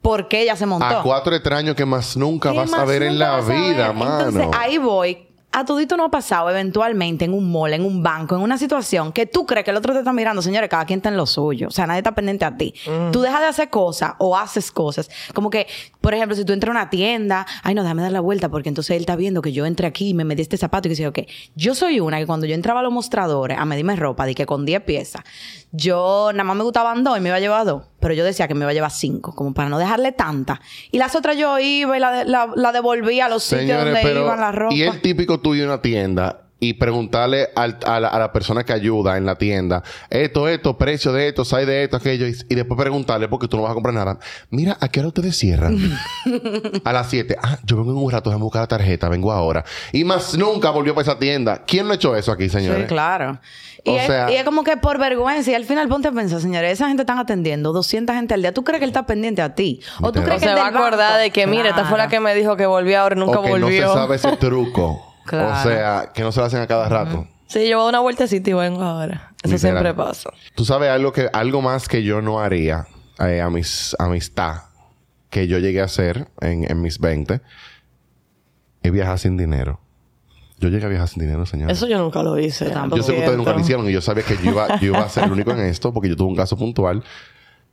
[0.01, 0.85] por qué ella se montó.
[0.85, 4.27] A cuatro extraños que más nunca ¿Qué vas a ver en la vida, mano.
[4.27, 5.29] Entonces ahí voy.
[5.55, 9.11] A todito no ha pasado eventualmente en un mall, en un banco, en una situación
[9.11, 10.41] que tú crees que el otro te está mirando.
[10.41, 11.67] Señores, cada quien está en lo suyo.
[11.67, 12.73] O sea, nadie está pendiente a ti.
[13.11, 15.11] Tú dejas de hacer cosas o haces cosas.
[15.31, 15.67] Como que,
[16.03, 18.67] por ejemplo, si tú entras a una tienda, ay, no, déjame dar la vuelta porque
[18.67, 20.97] entonces él está viendo que yo entré aquí y me metí este zapato y que
[20.97, 21.29] sé qué.
[21.55, 24.45] Yo soy una que cuando yo entraba a los mostradores a medirme ropa, di que
[24.45, 25.23] con 10 piezas,
[25.71, 27.83] yo nada más me gustaban dos y me iba a llevar dos.
[28.01, 30.59] Pero yo decía que me iba a llevar cinco, como para no dejarle tanta.
[30.91, 34.25] Y las otras yo iba y la, la, la devolvía a los sitios donde pero...
[34.25, 34.75] iban las ropas.
[34.75, 38.63] Y el típico tuyo en una tienda y preguntarle al- a, la, a la persona
[38.63, 42.35] que ayuda en la tienda esto, esto, precio de esto, hay de esto, aquello y,
[42.49, 44.17] y después preguntarle porque tú no vas a comprar nada.
[44.49, 45.77] Mira, ¿a qué hora ustedes cierran?
[46.85, 47.35] a las 7.
[47.41, 49.63] Ah, yo vengo en un rato, déjame buscar la tarjeta, vengo ahora.
[49.91, 51.63] Y más nunca volvió para esa tienda.
[51.67, 52.81] ¿Quién no ha hecho eso aquí, señores?
[52.83, 53.39] Sí, claro.
[53.83, 55.51] Y, O es, sea- y es como que por vergüenza.
[55.51, 58.53] Y al final ponte a pensar, señores, esa gente están atendiendo 200 gente al día.
[58.53, 59.81] ¿Tú crees que él está pendiente a ti?
[60.01, 62.19] ¿O tú crees que se va a acordar de que, mire, esta fue la que
[62.21, 63.81] me dijo que volvió ahora y nunca o que volvió.
[63.85, 65.12] no se sabe ese truco.
[65.25, 65.59] Claro.
[65.59, 67.27] O sea, que no se lo hacen a cada rato.
[67.47, 69.33] Sí, yo voy a una vueltecita y vengo ahora.
[69.43, 69.59] Eso Literal.
[69.59, 70.29] siempre pasa.
[70.55, 72.87] Tú sabes algo que algo más que yo no haría
[73.19, 74.63] eh, a mis amistad
[75.29, 77.41] que yo llegué a hacer en, en mis 20
[78.83, 79.79] es viajar sin dinero.
[80.59, 81.69] Yo llegué a viajar sin dinero, señor.
[81.71, 82.69] Eso yo nunca lo hice.
[82.69, 82.97] tampoco.
[82.97, 84.99] Yo sé que ustedes nunca lo hicieron y yo sabía que yo iba, yo iba
[84.99, 87.03] a ser el único en esto porque yo tuve un caso puntual.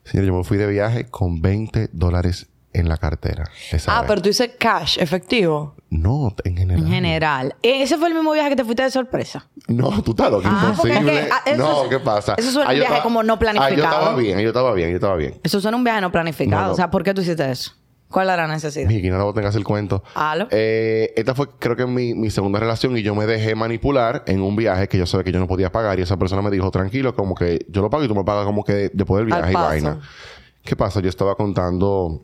[0.05, 3.45] Señor, yo me fui de viaje con 20 dólares en la cartera.
[3.73, 4.09] esa Ah, vez.
[4.09, 5.75] pero tú dices cash, efectivo.
[5.91, 6.83] No, en general.
[6.85, 7.55] En general.
[7.63, 9.49] ¿Ese fue el mismo viaje que te fuiste de sorpresa?
[9.67, 10.99] No, tú estás loco, Ah, imposible.
[11.21, 12.35] es que, ah, eso no, ¿qué pasa?
[12.39, 14.17] eso suena Ah, un viaje estaba- como no Ah, yo estaba planificado.
[14.17, 15.41] bien, yo estaba bien, yo estaba bien.
[15.43, 16.61] Eso suena un viaje no planificado.
[16.63, 16.73] No, no.
[16.73, 17.73] O sea, ¿por qué tú hiciste eso?
[18.09, 18.89] ¿Cuál era la necesidad?
[18.89, 20.03] Miki, no lo tengas el cuento.
[20.15, 20.49] Halo.
[20.51, 24.43] Eh, esta fue, creo que mi, mi segunda relación y yo me dejé manipular en
[24.43, 26.71] un viaje que yo sabía que yo no podía pagar y esa persona me dijo,
[26.73, 29.53] tranquilo, como que yo lo pago y tú me pagas como que después del viaje
[29.53, 30.01] y vaina.
[30.65, 31.01] ¿Qué pasa?
[31.01, 32.21] Yo estaba contando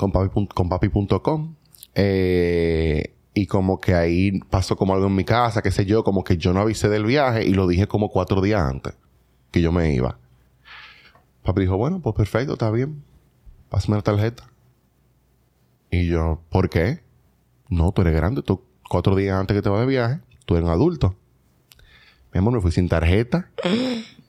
[0.00, 1.54] con papi, pun- con papi.com
[1.94, 6.24] eh, y como que ahí pasó como algo en mi casa, qué sé yo, como
[6.24, 8.94] que yo no avisé del viaje y lo dije como cuatro días antes
[9.50, 10.18] que yo me iba.
[11.44, 13.02] Papi dijo, bueno, pues perfecto, está bien.
[13.68, 14.44] Pásame la tarjeta.
[15.90, 17.00] Y yo, ¿por qué?
[17.68, 18.42] No, tú eres grande.
[18.42, 21.16] Tú, cuatro días antes que te vas de viaje, tú eres un adulto.
[22.32, 23.50] Mi amor, me fui sin tarjeta.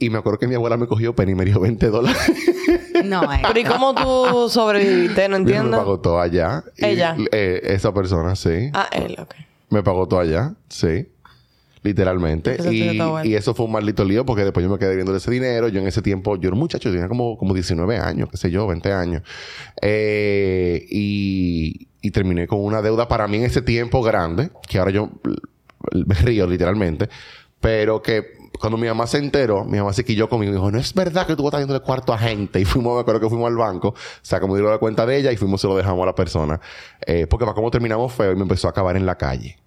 [0.00, 2.20] y me acuerdo que mi abuela me cogió pena y me dio 20 dólares.
[3.04, 3.40] No, eh.
[3.46, 5.26] Pero ¿y cómo tú sobreviviste?
[5.28, 5.78] No me entiendo.
[5.78, 6.64] pagó todo allá.
[6.76, 7.16] Y, Ella.
[7.32, 8.68] eh, esa persona, sí.
[8.74, 9.34] Ah, él, ok.
[9.70, 11.08] Me pagó todo allá, sí.
[11.82, 12.56] Literalmente.
[12.60, 13.22] Eso Y, bueno.
[13.24, 15.68] eso fue un maldito lío porque después yo me quedé viendo ese dinero.
[15.68, 18.50] Yo en ese tiempo, yo era un muchacho, tenía como, como 19 años, qué sé
[18.50, 19.22] yo, 20 años.
[19.80, 24.90] Eh, y, y terminé con una deuda para mí en ese tiempo grande, que ahora
[24.90, 25.08] yo
[25.94, 27.08] me río literalmente,
[27.60, 30.78] pero que cuando mi mamá se enteró, mi mamá se quilló conmigo y dijo, no
[30.78, 32.60] es verdad que tú estás yendo de cuarto a gente.
[32.60, 35.32] Y fuimos, me acuerdo que fuimos al banco, sacamos dinero de la cuenta de ella
[35.32, 36.60] y fuimos y se lo dejamos a la persona.
[37.06, 39.58] Eh, porque para cómo terminamos feo y me empezó a acabar en la calle.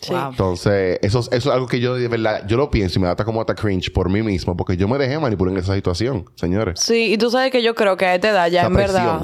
[0.00, 0.12] Sí.
[0.14, 0.30] Wow.
[0.30, 3.06] Entonces, eso, es- eso es algo que yo de verdad, yo lo pienso y me
[3.06, 5.74] da hasta como hasta cringe por mí mismo, porque yo me dejé manipular en esa
[5.74, 6.80] situación, señores.
[6.80, 9.20] Sí, y tú sabes que yo creo que a esta edad ya Esa en verdad,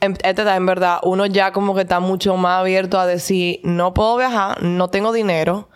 [0.00, 3.06] en a esta edad en verdad, uno ya como que está mucho más abierto a
[3.06, 5.68] decir, no puedo viajar, no tengo dinero,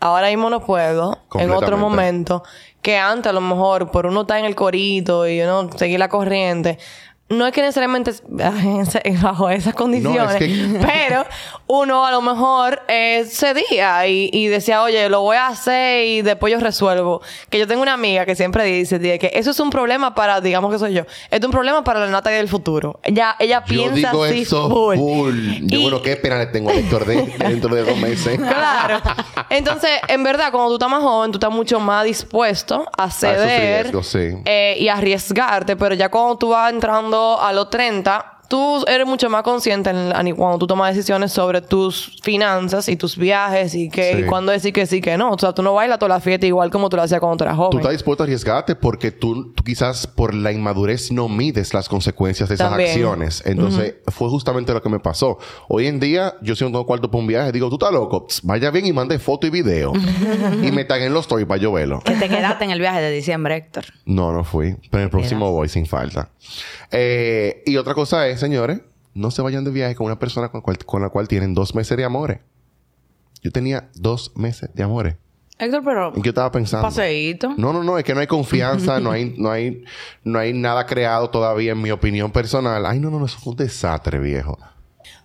[0.00, 2.42] ahora mismo no puedo, en otro momento,
[2.82, 6.08] que antes a lo mejor por uno estar en el corito y uno seguir la
[6.08, 6.78] corriente.
[7.30, 8.12] No es que necesariamente
[9.22, 11.26] bajo esas condiciones, que- pero
[11.66, 16.22] uno a lo mejor eh, cedía y, y decía, oye, lo voy a hacer y
[16.22, 17.20] después yo resuelvo.
[17.50, 20.72] Que yo tengo una amiga que siempre dice que eso es un problema para, digamos
[20.72, 22.98] que soy yo, es un problema para la Natalia del futuro.
[23.02, 24.96] Ella, ella Yo piensa digo así eso full.
[24.96, 25.38] full.
[25.66, 28.38] Yo, Y- bueno, qué pena le tengo Héctor de, dentro de dos meses.
[28.38, 29.02] Claro.
[29.50, 33.82] Entonces, en verdad, cuando tú estás más joven, tú estás mucho más dispuesto a ceder
[33.84, 34.30] riesgos, sí.
[34.46, 39.28] eh, y arriesgarte, pero ya cuando tú vas entrando a los 30, tú eres mucho
[39.30, 43.90] más consciente en, en- cuando tú tomas decisiones sobre tus finanzas y tus viajes y
[43.90, 44.18] que Sí.
[44.20, 45.32] y cuándo decir que sí, que no.
[45.32, 47.44] O sea, tú no bailas toda la fiesta igual como tú lo hacías cuando tú
[47.44, 47.78] eras Tú joven.
[47.78, 52.48] estás dispuesto a arriesgarte porque tú, tú quizás por la inmadurez no mides las consecuencias
[52.48, 52.90] de esas También.
[52.90, 53.42] acciones.
[53.44, 55.38] Entonces, fue justamente lo que me pasó.
[55.68, 58.26] Hoy en día, yo si no tengo cuarto para un viaje, digo, tú estás loco,
[58.28, 59.92] Pss, vaya bien y mande foto y video.
[60.62, 62.00] y me taguen los stories para yo verlo.
[62.04, 63.84] Que te quedaste en el viaje de diciembre, Héctor.
[64.06, 64.74] No, no fui.
[64.90, 66.30] Pero en el próximo voy sin falta.
[66.90, 68.80] Eh, y otra cosa es, señores,
[69.14, 71.74] no se vayan de viaje con una persona con, cual- con la cual tienen dos
[71.74, 72.40] meses de amores.
[73.42, 75.16] Yo tenía dos meses de amores.
[75.58, 76.08] Héctor, pero...
[76.08, 76.86] ¿En qué yo estaba pensando?
[76.86, 77.54] Paseíto.
[77.56, 79.82] No, no, no, es que no hay confianza, no hay, no hay,
[80.22, 82.86] no hay nada creado todavía en mi opinión personal.
[82.86, 84.56] Ay, no, no, no, eso fue un desastre, viejo.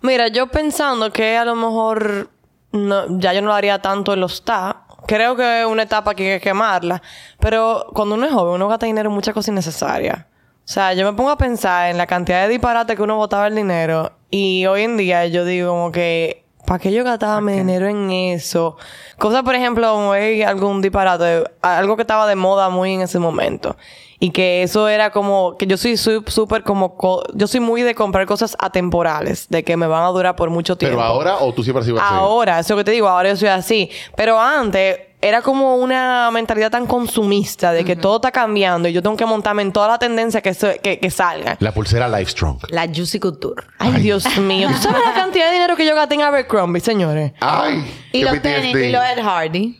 [0.02, 2.30] Mira, yo pensando que a lo mejor
[2.72, 4.86] no- ya yo no lo haría tanto en los TA.
[5.06, 7.02] Creo que es una etapa que hay que quemarla.
[7.40, 10.26] Pero cuando uno es joven, uno gasta dinero en muchas cosas innecesarias.
[10.66, 13.48] O sea, yo me pongo a pensar en la cantidad de disparates que uno botaba
[13.48, 14.12] el dinero.
[14.30, 16.42] Y hoy en día yo digo como que...
[16.66, 18.78] ¿Para qué yo gastaba mi dinero en eso?
[19.18, 20.14] Cosas, por ejemplo,
[20.48, 23.76] algún disparate, algo que estaba de moda muy en ese momento.
[24.18, 27.94] Y que eso era como, que yo soy súper como, co- yo soy muy de
[27.94, 30.96] comprar cosas atemporales, de que me van a durar por mucho tiempo.
[30.96, 32.08] Pero ahora, o tú siempre has sido así.
[32.16, 33.90] Ahora, eso que te digo, ahora yo soy así.
[34.16, 39.02] Pero antes era como una mentalidad tan consumista de que todo está cambiando y yo
[39.02, 41.56] tengo que montarme en toda la tendencia que, se- que, que salga.
[41.62, 42.58] La pulsera Life Strong.
[42.70, 43.64] La Juicy Couture.
[43.80, 44.68] Ay, Dios mío.
[44.70, 47.32] ¿Tú sabes la cantidad de dinero que yo gasté en Abercrombie, señores?
[47.40, 49.80] Ay, Y los tenis y los Ed Hardy.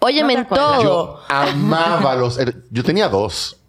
[0.00, 0.82] Óyeme, ¿No en todo.
[0.82, 2.38] Yo amaba los...
[2.70, 3.59] Yo tenía dos.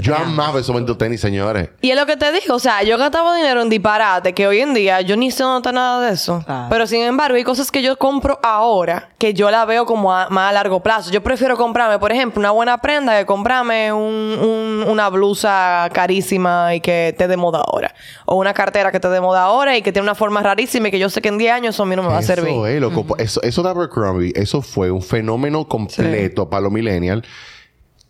[0.00, 1.70] Yo Yo, amaba esos benditos tenis, señores.
[1.80, 4.60] Y es lo que te digo, o sea, yo gastaba dinero en disparate que hoy
[4.60, 6.44] en día yo ni sé dónde está nada de eso.
[6.70, 10.28] Pero sin embargo, hay cosas que yo compro ahora que yo la veo como a-
[10.30, 11.10] más a largo plazo.
[11.10, 16.74] Yo prefiero comprarme, por ejemplo, una buena prenda que comprarme un- un- una blusa carísima
[16.74, 17.94] y que esté de moda ahora.
[18.26, 20.90] O una cartera que esté de moda ahora y que tiene una forma rarísima y
[20.90, 22.50] que yo sé que en 10 años eso a mí no me va a servir.
[22.50, 23.16] Eso es, loco.
[23.18, 27.22] Eso, eso de Abercrombie, eso fue un fenómeno completo para los millennials.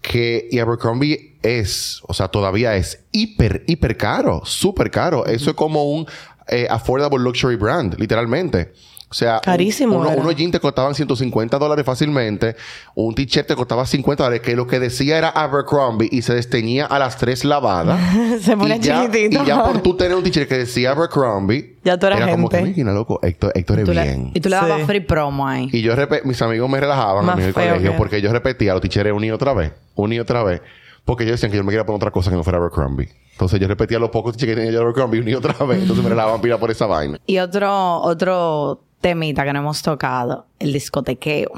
[0.02, 5.26] Que y Abercrombie es, o sea, todavía es hiper, hiper caro, súper caro.
[5.26, 6.06] Eso es como un
[6.48, 8.72] eh, affordable luxury brand, literalmente.
[9.10, 10.20] O sea, un- Carísimo uno- era.
[10.20, 12.56] unos jeans te costaban 150 dólares fácilmente.
[12.96, 16.86] Un t-shirt te costaba 50 dólares, que lo que decía era Abercrombie y se desteñía
[16.86, 18.00] a las 3 lavadas.
[18.42, 19.44] Se y ya, chiquitito.
[19.44, 22.48] Y ya por tú tener un t-shirt que decía Abercrombie, Ya tú eras era como
[22.48, 22.74] que, gente.
[22.82, 24.32] mira, loco, Héctor, Héctor es bien.
[24.34, 24.86] y tú le dabas Sí.
[24.86, 25.68] free promo ahí.
[25.72, 28.32] Y yo mis amigos me relajaban a Más mí en el colegio que- porque yo
[28.32, 30.60] repetía los ticheres una y otra vez, una y otra vez,
[31.04, 33.08] porque ellos decían que yo me quería poner otra cosa que no fuera Abercrombie.
[33.32, 36.10] Entonces yo repetía los pocos que tenía yo Abercrombie una y otra vez, entonces me
[36.10, 37.18] relajaban pila por esa vaina.
[37.26, 41.50] Y otro, otro temita que no hemos tocado, el discotequeo.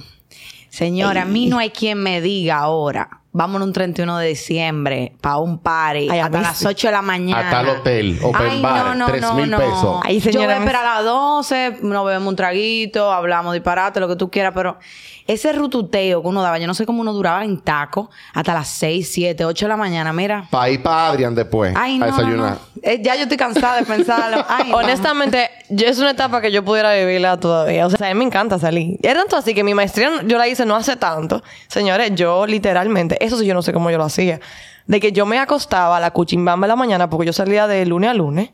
[0.68, 5.36] Señora, a mí no hay quien me diga ahora, vámonos un 31 de diciembre para
[5.36, 6.66] un party Ay, a hasta las sí.
[6.66, 7.40] 8 de la mañana.
[7.40, 9.58] Hasta el hotel, open Ay, bar, no, no, tres no, mil no.
[9.58, 10.00] pesos.
[10.02, 14.08] Ay, Yo voy a esperar a las 12, nos bebemos un traguito, hablamos disparate, lo
[14.08, 14.78] que tú quieras, pero
[15.26, 18.68] ese rututeo que uno daba, yo no sé cómo uno duraba en taco hasta las
[18.68, 20.46] 6, 7, 8 de la mañana, mira.
[20.50, 22.58] Para ir para Adrian después Ay, a no, no, desayunar.
[22.82, 24.44] Eh, ya yo estoy cansada de pensarlo.
[24.74, 27.86] Honestamente, yo, es una etapa que yo pudiera vivirla todavía.
[27.86, 28.98] O sea, a mí me encanta salir.
[29.02, 31.42] Era tanto así que mi maestría yo la hice no hace tanto.
[31.68, 34.40] Señores, yo literalmente, eso sí yo no sé cómo yo lo hacía.
[34.86, 37.84] De que yo me acostaba a la cuchimbamba en la mañana porque yo salía de
[37.86, 38.50] lunes a lunes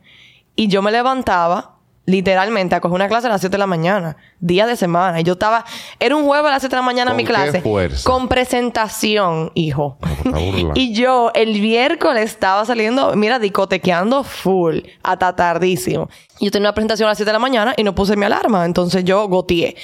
[0.57, 1.72] y yo me levantaba
[2.05, 5.21] literalmente a coger una clase a las 7 de la mañana, día de semana.
[5.21, 5.65] Y yo estaba,
[6.01, 7.61] era un jueves a las 7 de la mañana ¿Con mi qué clase.
[7.61, 8.11] fuerza?
[8.11, 9.99] Con presentación, hijo.
[10.25, 10.39] No,
[10.75, 16.09] y yo el miércoles estaba saliendo, mira, discotequeando full, hasta tardísimo.
[16.41, 18.65] Yo tenía una presentación a las 7 de la mañana y no puse mi alarma,
[18.65, 19.77] entonces yo goteé.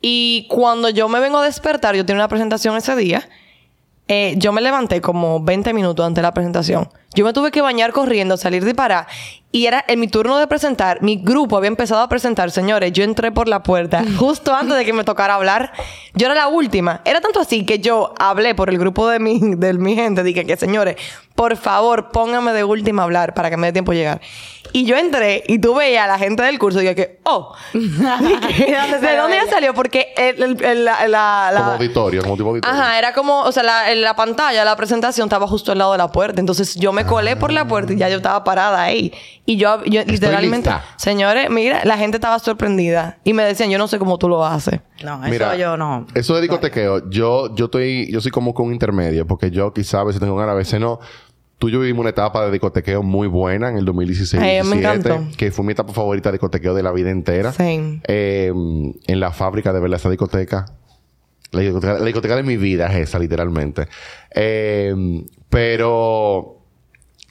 [0.00, 3.28] Y cuando yo me vengo a despertar, yo tenía una presentación ese día,
[4.08, 6.88] eh, yo me levanté como 20 minutos antes de la presentación.
[7.14, 9.06] Yo me tuve que bañar corriendo, salir de parar.
[9.52, 11.02] Y era en mi turno de presentar.
[11.02, 12.50] Mi grupo había empezado a presentar.
[12.50, 15.72] Señores, yo entré por la puerta justo antes de que me tocara hablar.
[16.14, 17.02] Yo era la última.
[17.04, 20.22] Era tanto así que yo hablé por el grupo de mi, de mi gente.
[20.22, 20.96] Dije que, señores,
[21.34, 24.20] por favor, pónganme de última a hablar para que me dé tiempo a llegar.
[24.72, 27.54] Y yo entré y tú veías a la gente del curso y yo que, oh,
[27.74, 29.74] dónde ¿de dónde ya salió?
[29.74, 32.78] Porque el- el- el- la- la- la- Como auditorio, como tipo auditorio.
[32.80, 35.98] Ajá, era como, o sea, la, la pantalla, la presentación estaba justo al lado de
[35.98, 36.40] la puerta.
[36.40, 39.12] Entonces yo me colé por la puerta y ya yo estaba parada ahí.
[39.44, 40.84] Y yo, yo literalmente, lista.
[40.96, 43.18] señores, mira, la gente estaba sorprendida.
[43.24, 44.80] Y me decían, yo no sé cómo tú lo haces.
[45.02, 46.06] No, eso Mira, yo no.
[46.14, 49.94] Eso de discotequeo, yo, yo estoy, yo soy como con un intermedio, porque yo quizás
[49.94, 51.00] a veces tengo ganas, a veces no.
[51.62, 54.78] Tú y yo vivimos una etapa de discotequeo muy buena en el 2016 Ay, me
[54.78, 55.36] 17 encantó.
[55.36, 57.52] que fue mi etapa favorita de discotequeo de la vida entera.
[57.52, 58.00] Sí.
[58.02, 60.64] Eh, en la fábrica de ver esa discoteca.
[61.52, 63.86] La discoteca, la discoteca de mi vida es esa, literalmente.
[64.34, 64.92] Eh,
[65.50, 66.58] pero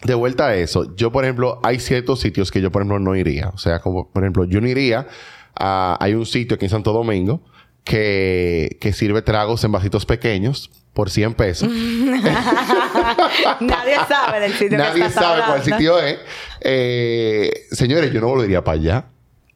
[0.06, 3.18] de vuelta a eso, yo, por ejemplo, hay ciertos sitios que yo, por ejemplo, no
[3.18, 3.50] iría.
[3.50, 5.08] O sea, como, por ejemplo, yo no iría
[5.60, 5.98] a...
[6.00, 7.42] Hay un sitio aquí en Santo Domingo
[7.84, 11.70] que, que sirve tragos en vasitos pequeños por 100 pesos.
[13.60, 16.18] Nadie sabe del sitio que Nadie estás sabe cuál sitio es.
[16.62, 19.06] Eh, señores, yo no volvería para allá.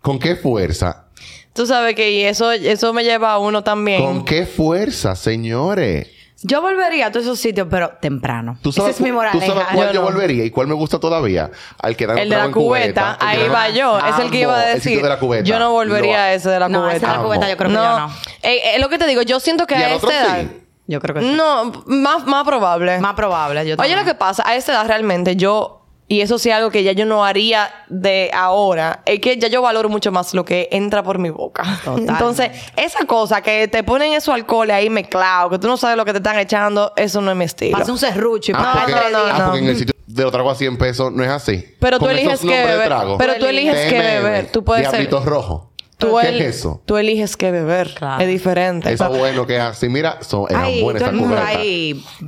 [0.01, 1.05] ¿Con qué fuerza?
[1.53, 4.03] Tú sabes que y eso, eso me lleva a uno también.
[4.03, 6.07] ¿Con qué fuerza, señores?
[6.43, 8.59] Yo volvería a todos esos sitios, pero temprano.
[8.61, 9.39] ¿Tú sabes, Esa es mi moraleja.
[9.45, 10.05] ¿Tú sabes cuál Yo yo, no.
[10.11, 11.49] volvería y cuál me gusta todavía?
[11.79, 13.97] Al que dan el de la cubeta, el que ahí va yo.
[13.97, 14.91] Es el que iba a el decir.
[14.91, 15.43] sitio de la cubeta.
[15.45, 17.11] Yo no volvería Lo- a ese de la No, ese cubeta.
[17.13, 18.07] de la cubeta yo creo que yo no.
[18.43, 20.41] Eh, eh, lo que te digo, yo siento que Y a esta edad.
[20.41, 20.61] sí.
[20.87, 21.33] Yo creo que sí.
[21.35, 22.99] No, más, más probable.
[22.99, 23.65] Más probable.
[23.67, 26.69] Yo Oye, lo que pasa, a esta edad realmente yo, y eso sí es algo
[26.69, 30.45] que ya yo no haría de ahora, es que ya yo valoro mucho más lo
[30.45, 31.63] que entra por mi boca.
[31.83, 32.11] Totalmente.
[32.13, 36.05] Entonces, esa cosa que te ponen esos alcoholes ahí mezclados, que tú no sabes lo
[36.05, 37.77] que te están echando, eso no es mi estilo.
[37.77, 39.45] Pasa un serrucho y Ah, porque, no, no, ah, no.
[39.45, 41.65] porque en el sitio de los tragos a 100 pesos no es así.
[41.79, 42.87] Pero tú Con eliges qué nombres de beber.
[42.87, 43.17] trago.
[43.17, 44.51] Pero tú eliges qué TMM, beber.
[44.51, 45.71] Tú puedes ser- Diablito rojo.
[45.97, 46.81] Tú ¿Qué el- es eso?
[46.85, 47.93] Tú eliges qué beber.
[47.93, 48.21] Claro.
[48.21, 48.91] Es diferente.
[48.91, 49.87] Eso bueno que es así.
[49.87, 51.21] Mira, son, eran Ay, buenas esas Todo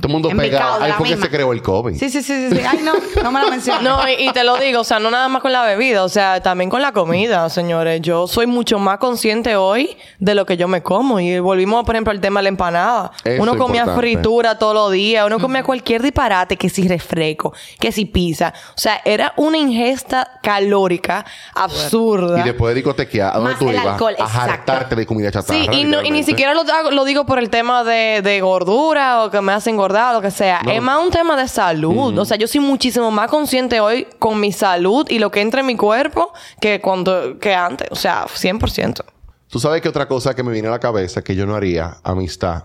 [0.04, 0.82] el mundo pegado.
[0.82, 1.94] Ahí fue que se creó el COVID.
[1.98, 2.62] Sí, sí, sí, sí, sí.
[2.66, 2.94] Ay, no.
[3.22, 3.82] No me la menciones.
[3.82, 6.08] No, y, y te lo digo, o sea, no nada más con la bebida, o
[6.08, 8.00] sea, también con la comida, señores.
[8.00, 11.20] Yo soy mucho más consciente hoy de lo que yo me como.
[11.20, 13.12] Y volvimos, por ejemplo, al tema de la empanada.
[13.24, 14.00] Eso uno es comía importante.
[14.16, 18.54] fritura todos los días, uno comía cualquier disparate, que si refresco, que si pizza.
[18.70, 22.40] O sea, era una ingesta calórica absurda.
[22.40, 23.86] Y después de discotequear, ¿a dónde Más tú el ibas?
[23.86, 24.50] alcohol, a exacto.
[24.50, 25.60] hartarte de comida chatarra.
[25.60, 29.30] Sí, y, no, y ni siquiera lo, digo por el tema de, de gordura o
[29.30, 30.62] que me hace engordar o lo que sea.
[30.64, 30.70] No.
[30.70, 32.16] Es más un tema de salud.
[32.18, 35.60] O sea, yo soy muchísimo más consciente hoy con mi salud y lo que entra
[35.60, 37.88] en mi cuerpo que cuando que antes.
[37.90, 39.04] O sea, 100%.
[39.48, 41.96] Tú sabes que otra cosa que me viene a la cabeza que yo no haría,
[42.02, 42.64] amistad,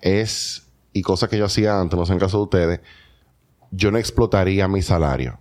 [0.00, 2.80] es, y cosas que yo hacía antes, no sé en caso de ustedes,
[3.72, 5.40] yo no explotaría mi salario.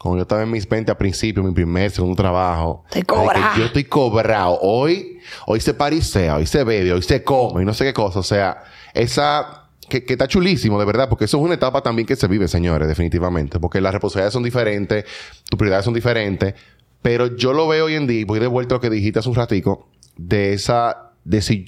[0.00, 2.84] Cuando yo estaba en mis 20 a principio, mi primer, segundo trabajo.
[2.90, 3.52] Te cobra.
[3.58, 4.58] Yo estoy cobrado.
[4.62, 8.20] Hoy, hoy se parisea, hoy se bebe, hoy se come y no sé qué cosa.
[8.20, 12.06] O sea, esa que, que está chulísimo, de verdad, porque eso es una etapa también
[12.06, 13.60] que se vive, señores, definitivamente.
[13.60, 15.04] Porque las responsabilidades son diferentes,
[15.50, 16.54] tus prioridades son diferentes.
[17.02, 19.18] Pero yo lo veo hoy en día, y voy de vuelta a lo que dijiste
[19.18, 21.66] hace un ratico, de esa, de si,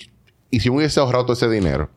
[0.49, 1.90] y si hubiese ahorrado todo ese dinero.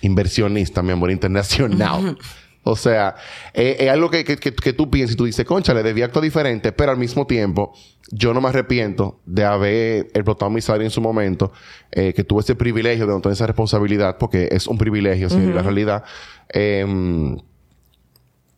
[0.00, 2.16] Inversionista, mi amor, internacional.
[2.64, 3.14] O sea,
[3.52, 6.24] eh, es algo que, que, que, tú piensas y tú dices, concha, le debía actuar
[6.24, 7.74] diferente, pero al mismo tiempo,
[8.10, 11.52] yo no me arrepiento de haber explotado mi salario en su momento,
[11.92, 15.38] eh, que tuve ese privilegio de no tener esa responsabilidad, porque es un privilegio, sí,
[15.52, 16.04] la realidad.
[16.52, 17.36] Eh,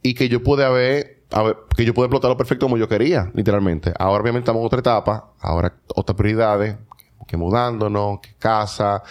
[0.03, 3.93] y que yo pude haber, haber, que yo pude explotarlo perfecto como yo quería, literalmente.
[3.99, 6.77] Ahora obviamente estamos en otra etapa, ahora otras prioridades,
[7.27, 9.03] que mudándonos, que casa,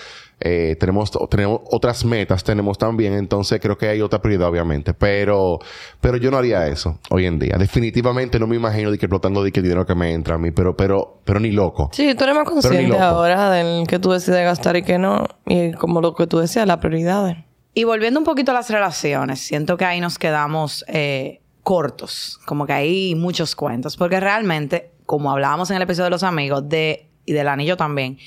[0.47, 4.93] eh, tenemos, tenemos otras metas, tenemos también, entonces creo que hay otra prioridad, obviamente.
[4.93, 5.57] Pero,
[5.99, 7.55] pero yo no haría eso hoy en día.
[7.57, 10.37] Definitivamente no me imagino de que explotando de que el dinero que me entra a
[10.37, 11.89] mí, pero, pero, pero ni loco.
[11.93, 15.71] Sí, tú eres más consciente ahora del que tú decides gastar y que no, y
[15.71, 17.37] como lo que tú decías, las prioridades.
[17.73, 22.67] Y volviendo un poquito a las relaciones, siento que ahí nos quedamos eh, cortos, como
[22.67, 27.09] que hay muchos cuentos, porque realmente, como hablábamos en el episodio de los amigos, de,
[27.25, 28.19] y del anillo también,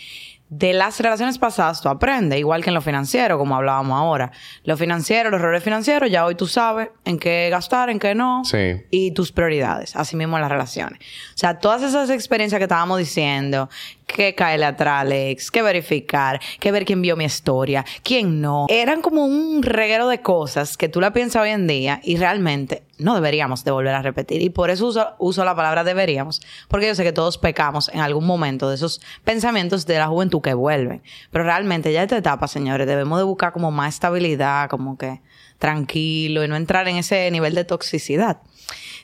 [0.50, 4.32] de las relaciones pasadas tú aprendes, igual que en lo financiero, como hablábamos ahora.
[4.64, 8.44] Lo financiero, los errores financieros, ya hoy tú sabes en qué gastar, en qué no.
[8.44, 8.82] Sí.
[8.90, 10.98] Y tus prioridades, así mismo en las relaciones.
[11.00, 13.68] O sea, todas esas experiencias que estábamos diciendo,
[14.08, 18.66] que cae atrás, Alex, que verificar, que ver quién vio mi historia, quién no.
[18.68, 22.82] Eran como un reguero de cosas que tú la piensas hoy en día y realmente
[22.98, 24.42] no deberíamos de volver a repetir.
[24.42, 28.00] Y por eso uso, uso, la palabra deberíamos, porque yo sé que todos pecamos en
[28.00, 31.02] algún momento de esos pensamientos de la juventud que vuelven.
[31.30, 35.20] Pero realmente ya esta etapa, señores, debemos de buscar como más estabilidad, como que
[35.58, 38.38] tranquilo y no entrar en ese nivel de toxicidad.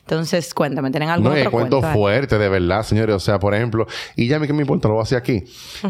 [0.07, 3.15] Entonces, cuéntame, ¿tienen algún no, otro cuento fuerte, de verdad, señores.
[3.15, 5.17] O sea, por ejemplo, y ya a mí que me importa, lo voy a hacer
[5.17, 5.43] aquí.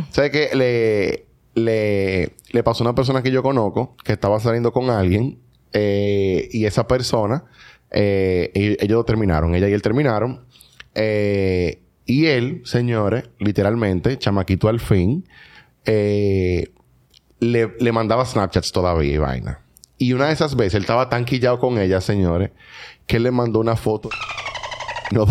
[0.09, 0.55] ¿Sabes qué?
[0.55, 5.39] Le, le, le pasó a una persona que yo conozco que estaba saliendo con alguien
[5.73, 7.43] eh, y esa persona,
[7.91, 10.45] eh, ellos terminaron, ella y él terminaron.
[10.93, 15.27] Eh, y él, señores, literalmente, chamaquito al fin,
[15.83, 16.71] eh,
[17.39, 19.59] le, le mandaba Snapchats todavía y vaina.
[19.97, 22.51] Y una de esas veces él estaba tan quillado con ella, señores,
[23.07, 24.09] que él le mandó una foto.
[25.11, 25.25] No.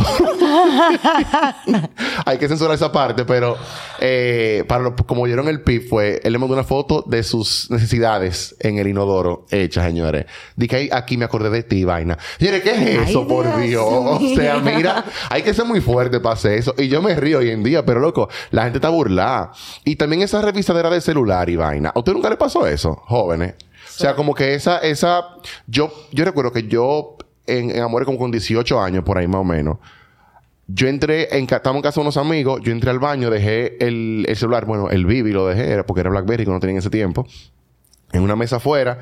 [2.26, 3.56] Hay que censurar esa parte, pero
[3.98, 7.70] eh, para lo, como vieron el PIB fue, él le mandó una foto de sus
[7.70, 10.26] necesidades en el inodoro hecha, señores.
[10.56, 12.16] Dije, aquí me acordé de ti, vaina.
[12.38, 13.84] Señores, ¿qué es eso, por Dios?
[13.84, 16.74] O sea, mira, hay que ser muy fuerte para hacer eso.
[16.78, 19.52] Y yo me río hoy en día, pero loco, la gente está burlada.
[19.84, 21.90] Y también esa revisadera de celular y vaina.
[21.94, 23.54] ¿A usted nunca le pasó eso, jóvenes?
[23.86, 28.18] O sea, como que esa, esa, yo, yo recuerdo que yo en, en Amores como
[28.18, 29.78] con 18 años, por ahí más o menos.
[30.66, 34.24] Yo entré, en, estábamos en casa de unos amigos, yo entré al baño, dejé el,
[34.28, 36.78] el celular, bueno, el Bibi lo dejé, era porque era Blackberry, que no tenía en
[36.78, 37.26] ese tiempo,
[38.12, 38.98] en una mesa afuera.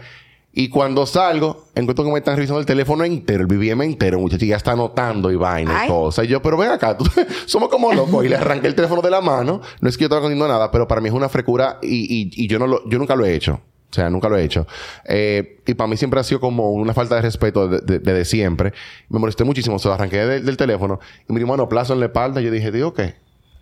[0.54, 4.46] Y cuando salgo, encuentro que me están revisando el teléfono entero, el BBM entero, muchachos,
[4.46, 6.26] ya está anotando y vaina y cosas.
[6.26, 7.06] Y yo, pero ven acá, tú,
[7.46, 8.24] somos como locos.
[8.24, 9.62] Y le arranqué el teléfono de la mano.
[9.80, 12.30] No es que yo estaba haciendo nada, pero para mí es una frecura y, y,
[12.44, 13.62] y yo no lo, yo nunca lo he hecho.
[13.92, 14.66] O sea, nunca lo he hecho.
[15.04, 18.24] Eh, y para mí siempre ha sido como una falta de respeto desde de, de,
[18.24, 18.72] siempre.
[19.10, 19.78] Me molesté muchísimo.
[19.78, 22.40] Se lo arranqué de, del teléfono y me dio mano plazo en la espalda.
[22.40, 23.16] Y yo dije, digo, ¿qué?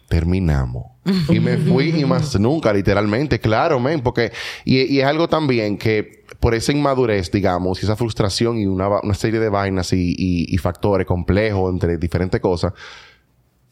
[0.09, 0.85] Terminamos.
[1.29, 3.41] y me fui y más nunca, literalmente.
[3.41, 4.03] Claro, men.
[4.03, 4.31] Porque...
[4.65, 9.01] Y, y, es algo también que por esa inmadurez, digamos, y esa frustración y una,
[9.01, 12.73] una serie de vainas y, y, y factores complejos entre diferentes cosas,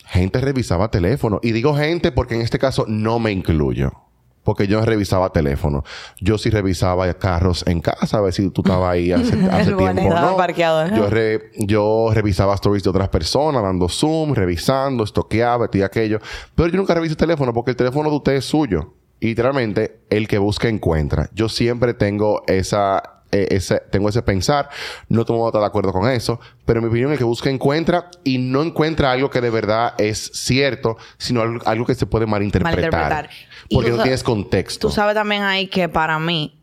[0.07, 1.39] gente revisaba teléfono.
[1.41, 4.08] Y digo gente porque en este caso no me incluyo
[4.49, 5.85] porque yo no revisaba teléfono.
[6.23, 10.09] Yo sí revisaba carros en casa, a ver si tú estabas ahí hace, hace tiempo.
[10.09, 10.39] ¿no?
[10.39, 10.97] Parqueado, ¿no?
[10.97, 16.19] Yo, re, yo revisaba stories de otras personas, dando zoom, revisando, estoqueaba, y aquello.
[16.55, 18.95] Pero yo nunca reviso el teléfono porque el teléfono de usted es suyo.
[19.21, 21.29] Y literalmente, el que busca encuentra.
[21.35, 24.69] Yo siempre tengo esa eh, ese, tengo ese pensar.
[25.09, 26.41] No todo el mundo está de acuerdo con eso.
[26.65, 30.31] Pero mi opinión, el que busca encuentra y no encuentra algo que de verdad es
[30.35, 32.77] cierto, sino algo, algo que se puede malinterpretar.
[32.77, 33.31] malinterpretar.
[33.71, 34.89] Porque no tienes contexto.
[34.89, 36.59] Tú sabes también ahí que para mí,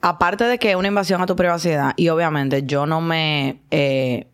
[0.00, 4.26] aparte de que es una invasión a tu privacidad, y obviamente yo no me eh,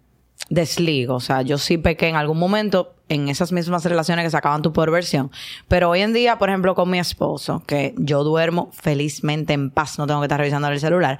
[0.50, 4.62] desligo, o sea, yo sí pequé en algún momento en esas mismas relaciones que sacaban
[4.62, 5.30] tu perversión.
[5.68, 9.98] Pero hoy en día, por ejemplo, con mi esposo, que yo duermo felizmente en paz,
[9.98, 11.18] no tengo que estar revisando el celular,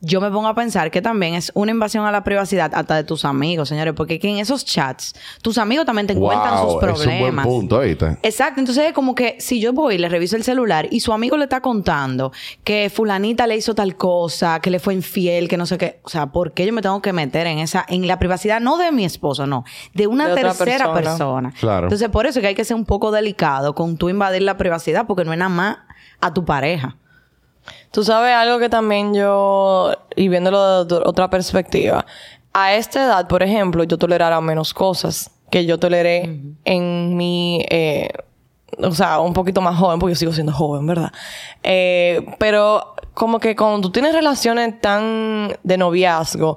[0.00, 3.04] yo me pongo a pensar que también es una invasión a la privacidad hasta de
[3.04, 7.46] tus amigos, señores, porque que en esos chats, tus amigos también te cuentan sus problemas.
[7.46, 7.82] Es un buen punto.
[7.82, 8.60] Exacto.
[8.60, 11.36] Entonces es como que si yo voy y le reviso el celular y su amigo
[11.36, 12.32] le está contando
[12.64, 16.00] que fulanita le hizo tal cosa, que le fue infiel, que no sé qué.
[16.02, 18.76] O sea, ¿por qué yo me tengo que meter en esa, en la privacidad, no
[18.76, 19.64] de mi esposo, no,
[19.94, 20.94] de una de tercera persona.
[20.94, 21.31] persona.
[21.58, 21.86] Claro.
[21.86, 24.56] Entonces, por eso es que hay que ser un poco delicado con tú invadir la
[24.56, 25.78] privacidad, porque no es nada más
[26.20, 26.96] a tu pareja.
[27.90, 32.04] Tú sabes algo que también yo, y viéndolo de otra perspectiva,
[32.52, 37.64] a esta edad, por ejemplo, yo tolerara menos cosas que yo toleré en mi...
[37.70, 38.10] eh,
[38.78, 41.12] o sea, un poquito más joven, porque yo sigo siendo joven, ¿verdad?
[41.62, 46.56] Eh, pero como que cuando tú tienes relaciones tan de noviazgo,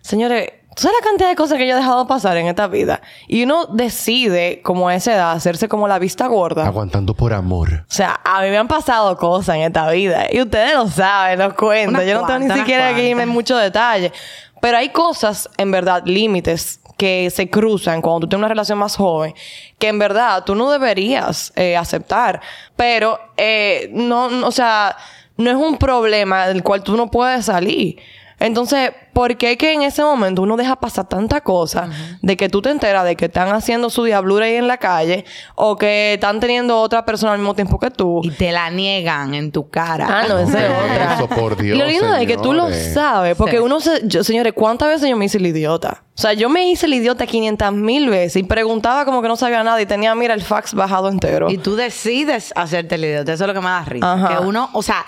[0.00, 3.00] señores, ¿tú sabes la cantidad de cosas que yo he dejado pasar en esta vida?
[3.26, 6.66] Y uno decide, como a esa edad, hacerse como la vista gorda.
[6.66, 7.84] Aguantando por amor.
[7.88, 10.26] O sea, a mí me han pasado cosas en esta vida.
[10.30, 11.90] Y ustedes lo saben, los cuento.
[11.90, 14.12] Unas Yo no tengo ni siquiera que irme en mucho detalle.
[14.60, 18.94] Pero hay cosas, en verdad, límites que se cruzan cuando tú tienes una relación más
[18.94, 19.34] joven,
[19.78, 22.40] que en verdad tú no deberías eh, aceptar.
[22.76, 24.96] Pero, eh, no, no, o sea,
[25.36, 27.98] no es un problema del cual tú no puedes salir.
[28.42, 31.88] Entonces, ¿por qué que en ese momento uno deja pasar tanta cosa
[32.22, 35.24] de que tú te enteras de que están haciendo su diablura ahí en la calle
[35.54, 38.20] o que están teniendo otra persona al mismo tiempo que tú?
[38.24, 40.06] Y te la niegan en tu cara.
[40.08, 41.14] Ah, no, esa es otra.
[41.14, 43.62] eso, por Dios, y lo lindo es que tú lo sabes, porque Sí.
[43.62, 44.00] uno se...
[44.08, 46.02] Yo, señores, ¿cuántas veces yo me hice el idiota?
[46.16, 49.36] O sea, yo me hice el idiota 500 mil veces y preguntaba como que no
[49.36, 51.50] sabía nada y tenía, mira, el fax bajado entero.
[51.50, 53.32] Y tú decides hacerte el idiota.
[53.32, 54.12] Eso es lo que me da risa.
[54.12, 54.28] Ajá.
[54.38, 55.04] Que uno, o sea,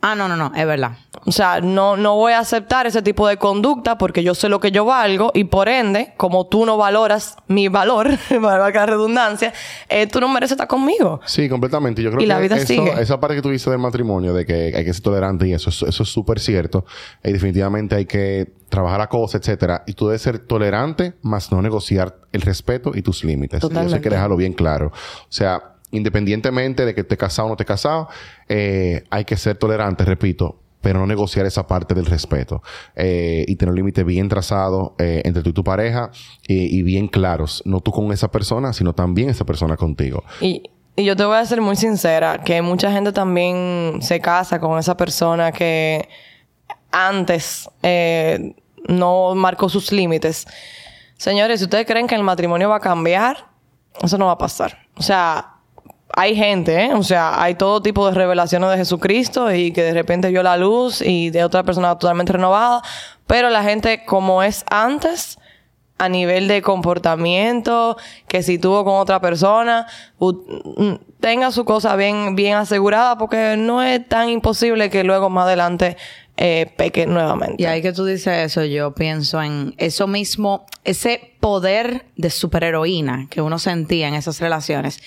[0.00, 0.92] ah, no, no, no, es verdad.
[1.24, 4.60] O sea, no, no voy a aceptar ese tipo de conducta porque yo sé lo
[4.60, 8.08] que yo valgo y por ende, como tú no valoras mi valor,
[8.40, 9.52] valga la redundancia,
[9.88, 11.20] eh, tú no mereces estar conmigo.
[11.26, 12.02] Sí, completamente.
[12.02, 12.92] Yo creo Y que la vida eso- sigue.
[13.00, 15.70] esa parte que tú dices del matrimonio, de que hay que ser tolerante y eso,
[15.70, 16.84] es- eso es súper cierto.
[17.24, 19.82] Y definitivamente hay que trabajar la cosa, etcétera.
[19.86, 23.56] Y tú debes ser tolerante, más no negociar el respeto y tus límites.
[23.56, 24.10] Y eso hay que Totalmente.
[24.10, 24.88] dejarlo bien claro.
[24.88, 28.08] O sea, independientemente de que esté casado o no esté casado,
[28.48, 32.62] eh, hay que ser tolerante, repito, pero no negociar esa parte del respeto.
[32.94, 36.10] Eh, y tener límites bien trazados eh, entre tú y tu pareja
[36.46, 37.62] y, y bien claros.
[37.64, 40.22] No tú con esa persona, sino también esa persona contigo.
[40.40, 40.62] Y,
[40.94, 44.78] y yo te voy a ser muy sincera, que mucha gente también se casa con
[44.78, 46.08] esa persona que
[46.90, 48.54] antes eh,
[48.88, 50.46] no marcó sus límites.
[51.16, 53.48] Señores, si ustedes creen que el matrimonio va a cambiar,
[54.02, 54.86] eso no va a pasar.
[54.96, 55.57] O sea,
[56.14, 56.94] hay gente, ¿eh?
[56.94, 60.56] O sea, hay todo tipo de revelaciones de Jesucristo y que de repente vio la
[60.56, 62.82] luz y de otra persona totalmente renovada.
[63.26, 65.38] Pero la gente, como es antes,
[65.98, 67.96] a nivel de comportamiento,
[68.28, 69.86] que si tuvo con otra persona,
[70.18, 75.46] mm, tenga su cosa bien, bien asegurada, porque no es tan imposible que luego más
[75.46, 75.96] adelante
[76.36, 77.60] eh, peque nuevamente.
[77.60, 83.26] Y ahí que tú dices eso, yo pienso en eso mismo, ese poder de superheroína
[83.28, 85.02] que uno sentía en esas relaciones,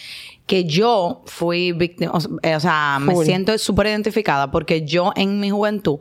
[0.52, 3.26] que yo fui víctima, o sea, eh, sea, me Full.
[3.26, 6.00] siento súper identificada porque yo en mi juventud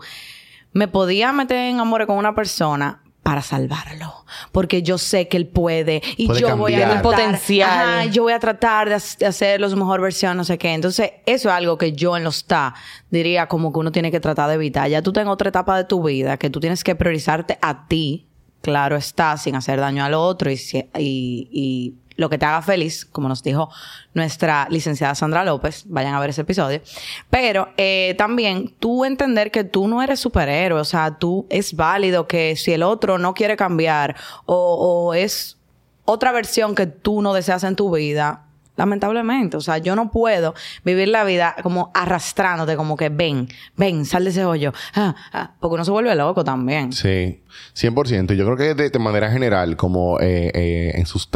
[0.73, 5.47] me podía meter en amor con una persona para salvarlo, porque yo sé que él
[5.47, 7.71] puede y Puede yo voy a tratar, Potencial.
[7.71, 10.73] Ajá, yo voy a tratar de, ha- de hacerlo su mejor versión, no sé qué.
[10.75, 12.75] Entonces, eso es algo que yo en los TA
[13.11, 14.89] diría como que uno tiene que tratar de evitar.
[14.89, 17.87] Ya tú estás en otra etapa de tu vida que tú tienes que priorizarte a
[17.87, 18.27] ti,
[18.63, 22.61] claro está, sin hacer daño al otro y, si- y, y lo que te haga
[22.61, 23.71] feliz, como nos dijo
[24.13, 26.83] nuestra licenciada Sandra López, vayan a ver ese episodio.
[27.31, 32.29] Pero eh, también tú entender que tú no eres superhéroe, o sea, tú es válido
[32.29, 35.57] que si el otro no quiere cambiar o, o es
[36.05, 38.45] otra versión que tú no deseas en tu vida,
[38.81, 39.57] lamentablemente.
[39.57, 40.55] O sea, yo no puedo
[40.85, 44.73] vivir la vida como arrastrándote, como que ven, ven, sal de ese hoyo.
[44.95, 46.93] Ah, ah, porque uno se vuelve loco también.
[46.93, 47.43] Sí,
[47.75, 48.35] 100%.
[48.35, 51.31] Yo creo que de, manera general, como eh, eh, en sus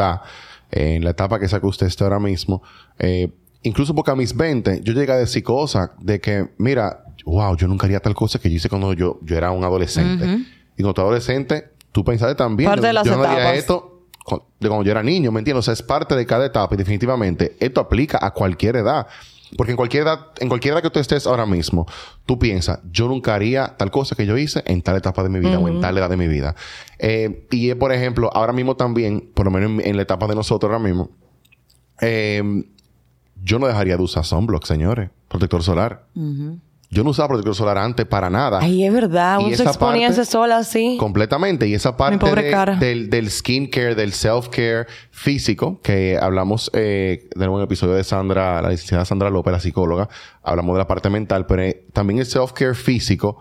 [0.75, 2.63] eh, en la etapa que saca usted está ahora mismo,
[2.99, 3.31] eh,
[3.63, 7.69] incluso porque a mis 20, yo llegué a decir cosas de que, mira, wow, yo
[7.69, 10.25] nunca haría tal cosa que yo hice cuando yo, yo era un adolescente.
[10.77, 13.95] Y cuando tú adolescente, tú pensaste también, Parte yo, de las yo no haría esto
[14.59, 15.61] de cuando yo era niño, ¿me entiendes?
[15.61, 19.07] O sea, es parte de cada etapa y definitivamente esto aplica a cualquier edad.
[19.57, 21.87] Porque en cualquier edad, en cualquier edad que tú estés ahora mismo,
[22.27, 25.39] tú piensas, yo nunca haría tal cosa que yo hice en tal etapa de mi
[25.41, 26.57] vida o en tal edad de mi vida.
[26.99, 30.35] Eh, y por ejemplo, ahora mismo también, por lo menos en, en la etapa de
[30.35, 31.11] nosotros ahora mismo,
[32.01, 32.43] eh,
[33.43, 35.11] yo no dejaría de usar sunblock, señores.
[35.29, 36.07] Protector solar.
[36.95, 38.61] Yo no usaba protector solar antes para nada.
[38.63, 39.39] Ay, es verdad.
[39.41, 40.97] Uno se exponía ese sol así.
[40.99, 41.67] Completamente.
[41.67, 42.33] Y esa parte de-
[42.77, 48.71] del, del skincare, del self-care físico, que hablamos eh, en el episodio de Sandra, la
[48.71, 50.09] licenciada Sandra López, la psicóloga,
[50.43, 53.41] hablamos de la parte mental, pero eh, también el self-care físico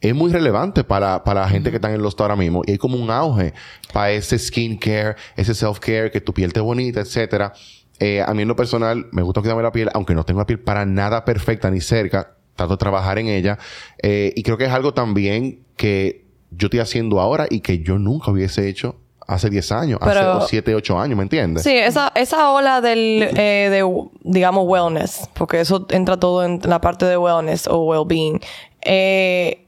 [0.00, 2.62] es muy relevante para, para la gente que está en los ahora mismo.
[2.66, 3.54] Y hay como un auge
[3.92, 7.52] para ese skincare, ese self-care, que tu piel esté bonita, etcétera.
[8.00, 10.46] Eh, a mí en lo personal me gusta cuidarme la piel, aunque no tengo la
[10.46, 12.36] piel para nada perfecta ni cerca.
[12.56, 13.58] Trato de trabajar en ella.
[14.02, 17.98] Eh, y creo que es algo también que yo estoy haciendo ahora y que yo
[17.98, 18.96] nunca hubiese hecho
[19.26, 21.62] hace 10 años, Pero- hace 7, 8 años, ¿me entiendes?
[21.62, 23.84] Sí, esa, esa ola del, eh, de,
[24.22, 28.38] digamos, wellness, porque eso entra todo en la parte de wellness o well-being.
[28.82, 29.63] Eh,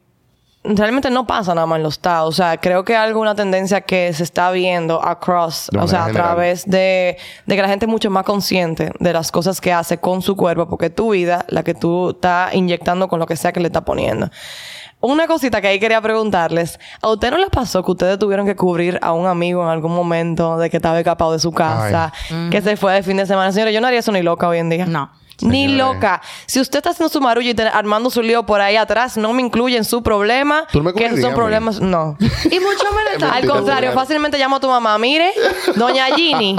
[0.74, 2.28] realmente no pasa nada más en los estados.
[2.28, 5.86] O sea, creo que es algo, una tendencia que se está viendo across, De o
[5.88, 6.26] sea, a general.
[6.26, 9.98] través de, de que la gente es mucho más consciente de las cosas que hace
[9.98, 13.36] con su cuerpo, porque es tu vida, la que tú estás inyectando con lo que
[13.36, 14.30] sea que le estás poniendo.
[15.00, 16.80] Una cosita que ahí quería preguntarles.
[17.02, 19.94] ¿A usted no les pasó que ustedes tuvieron que cubrir a un amigo en algún
[19.94, 22.12] momento de que estaba escapado de su casa,
[22.50, 23.52] que se fue de fin de semana?
[23.52, 24.86] Señores, yo no haría eso ni loca hoy en día.
[24.86, 25.10] No.
[25.42, 26.22] Ni loca.
[26.46, 29.32] Si usted está haciendo su marullo y te- armando su lío por ahí atrás, no
[29.32, 30.66] me incluye en su problema.
[30.72, 31.80] Tú no me que esos son problemas.
[31.80, 32.16] No.
[32.50, 34.96] Y mucho menos Al contrario, fácilmente llamo a tu mamá.
[34.98, 35.32] Mire,
[35.74, 36.56] doña Ginny,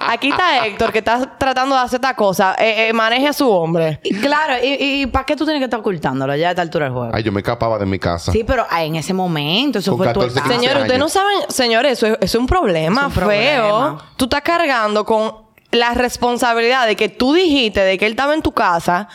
[0.00, 2.54] aquí está Héctor que está tratando de hacer esta cosa.
[2.58, 4.00] Eh, eh, maneje a su hombre.
[4.02, 6.86] Y Claro, y, y ¿para qué tú tienes que estar ocultándolo ya a esta altura
[6.86, 7.10] del juego?
[7.14, 8.32] Ay, yo me escapaba de mi casa.
[8.32, 10.48] Sí, pero ah, en ese momento, eso Con fue tu 14, etapa.
[10.48, 13.22] 15 Señores, ustedes no saben, señores, eso es, eso es un problema Es un feo.
[13.22, 14.04] problema.
[14.16, 18.42] Tú estás cargando con la responsabilidad de que tú dijiste de que él estaba en
[18.42, 19.08] tu casa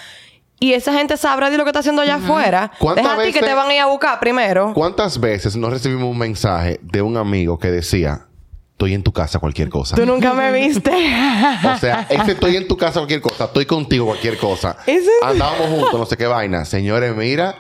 [0.60, 2.72] y esa gente sabrá de lo que está haciendo allá afuera.
[2.78, 4.74] ¿Cuántas Deja a ti que te van a ir a buscar primero.
[4.76, 8.28] ¿Cuántas veces no recibimos un mensaje de un amigo que decía,
[8.74, 9.96] estoy en tu casa cualquier cosa?
[9.96, 10.92] Tú nunca me viste.
[11.74, 14.78] O sea, ese estoy en tu casa cualquier cosa, estoy contigo cualquier cosa.
[15.24, 16.64] Andábamos juntos, no sé qué vaina.
[16.66, 17.56] Señores, mira,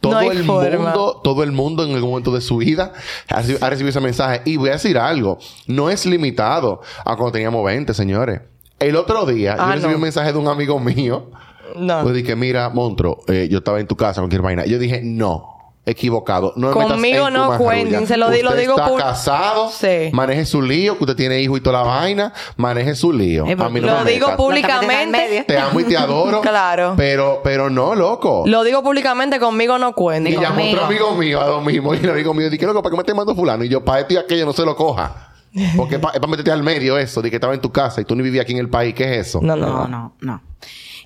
[0.00, 0.78] todo No el forma.
[0.78, 2.92] mundo, todo el mundo en algún momento de su vida
[3.28, 4.42] ha, reci- ha recibido ese mensaje.
[4.44, 8.40] Y voy a decir algo, no es limitado a cuando teníamos 20, señores.
[8.78, 9.96] El otro día Ah, yo recibí no.
[9.96, 11.30] un mensaje de un amigo mío.
[11.76, 12.02] No.
[12.04, 14.64] Yo dije, mira, Montro, eh, yo estaba en tu casa, cualquier vaina.
[14.64, 16.52] Yo dije, no, equivocado.
[16.56, 19.70] No me metas Conmigo en no cuenten, se lo di- lo Usted digo está casado,
[19.70, 20.10] Sí.
[20.12, 23.44] maneje su lío, que usted tiene hijo y toda la vaina, maneje su lío.
[23.46, 24.36] Eh, pero a mí no lo me digo metas.
[24.36, 25.44] públicamente.
[25.46, 26.40] Te amo y te adoro.
[26.50, 26.94] Claro.
[26.96, 28.44] Pero, pero no, loco.
[28.46, 30.34] Lo digo públicamente, conmigo no y cuenten.
[30.34, 30.74] llamó conmigo.
[30.74, 31.94] otro amigo mío a lo mismo.
[31.94, 33.64] Y el amigo mío dije, loco, ¿para qué me estás mandando fulano?
[33.64, 35.28] Y yo, para esto y aquello no se lo coja.
[35.76, 38.14] Porque es para meterte al medio eso, de que estaba en tu casa y tú
[38.14, 38.94] ni vivías aquí en el país.
[38.94, 39.40] ¿Qué es eso?
[39.42, 39.88] No, No, no.
[39.88, 40.42] no, no.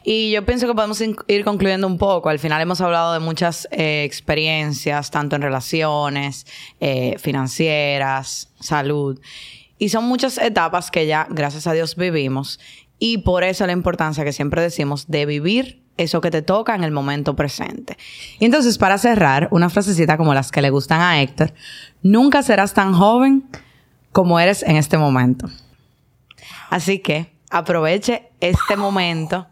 [0.06, 2.28] Y yo pienso que podemos ir concluyendo un poco.
[2.28, 6.46] Al final hemos hablado de muchas eh, experiencias, tanto en relaciones,
[6.78, 9.18] eh, financieras, salud.
[9.78, 12.60] Y son muchas etapas que ya, gracias a Dios, vivimos.
[12.98, 16.84] Y por eso la importancia que siempre decimos de vivir eso que te toca en
[16.84, 17.96] el momento presente.
[18.38, 21.54] Y entonces, para cerrar, una frasecita como las que le gustan a Héctor.
[22.02, 23.48] Nunca serás tan joven
[24.12, 25.48] como eres en este momento.
[26.70, 29.46] Así que aproveche este momento,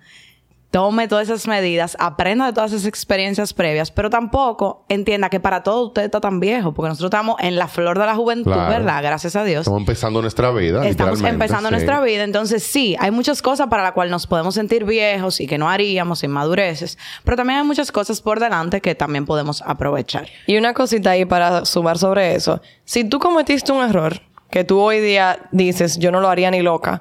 [0.72, 5.62] tome todas esas medidas, aprenda de todas esas experiencias previas, pero tampoco entienda que para
[5.62, 8.70] todo usted está tan viejo, porque nosotros estamos en la flor de la juventud, Claro.
[8.70, 9.02] ¿verdad?
[9.02, 9.60] Gracias a Dios.
[9.60, 10.84] Estamos empezando nuestra vida.
[10.86, 11.74] Estamos empezando sí.
[11.74, 15.46] nuestra vida, entonces sí, hay muchas cosas para las cuales nos podemos sentir viejos y
[15.46, 20.26] que no haríamos inmadureces, pero también hay muchas cosas por delante que también podemos aprovechar.
[20.46, 22.62] Y una cosita ahí para sumar sobre eso.
[22.86, 26.60] Si tú cometiste un error que tú hoy día dices, yo no lo haría ni
[26.60, 27.00] loca,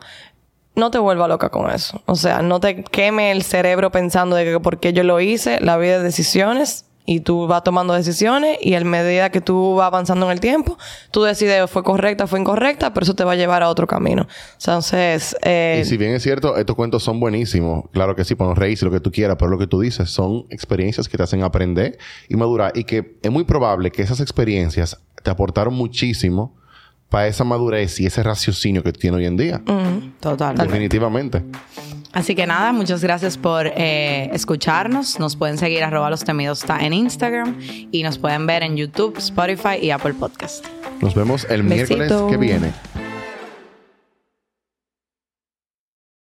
[0.76, 2.02] no te vuelva loca con eso.
[2.06, 5.78] O sea, no te queme el cerebro pensando de que porque yo lo hice, la
[5.78, 10.28] vida de decisiones y tú vas tomando decisiones y en medida que tú vas avanzando
[10.28, 10.78] en el tiempo,
[11.12, 14.28] tú decides fue correcta, fue incorrecta, pero eso te va a llevar a otro camino.
[14.54, 17.86] Entonces, eh, Y si bien es cierto, estos cuentos son buenísimos.
[17.92, 20.46] Claro que sí, podemos reírse lo que tú quieras, pero lo que tú dices son
[20.50, 21.98] experiencias que te hacen aprender
[22.30, 22.72] y madurar.
[22.76, 26.61] Y que es muy probable que esas experiencias te aportaron muchísimo
[27.12, 29.62] para esa madurez y ese raciocinio que tú tienes hoy en día.
[30.22, 30.56] Total.
[30.56, 31.44] Definitivamente.
[32.14, 35.20] Así que nada, muchas gracias por eh, escucharnos.
[35.20, 37.58] Nos pueden seguir arroba los temidos en Instagram
[37.92, 40.66] y nos pueden ver en YouTube, Spotify y Apple Podcast.
[41.02, 42.72] Nos vemos el miércoles que viene.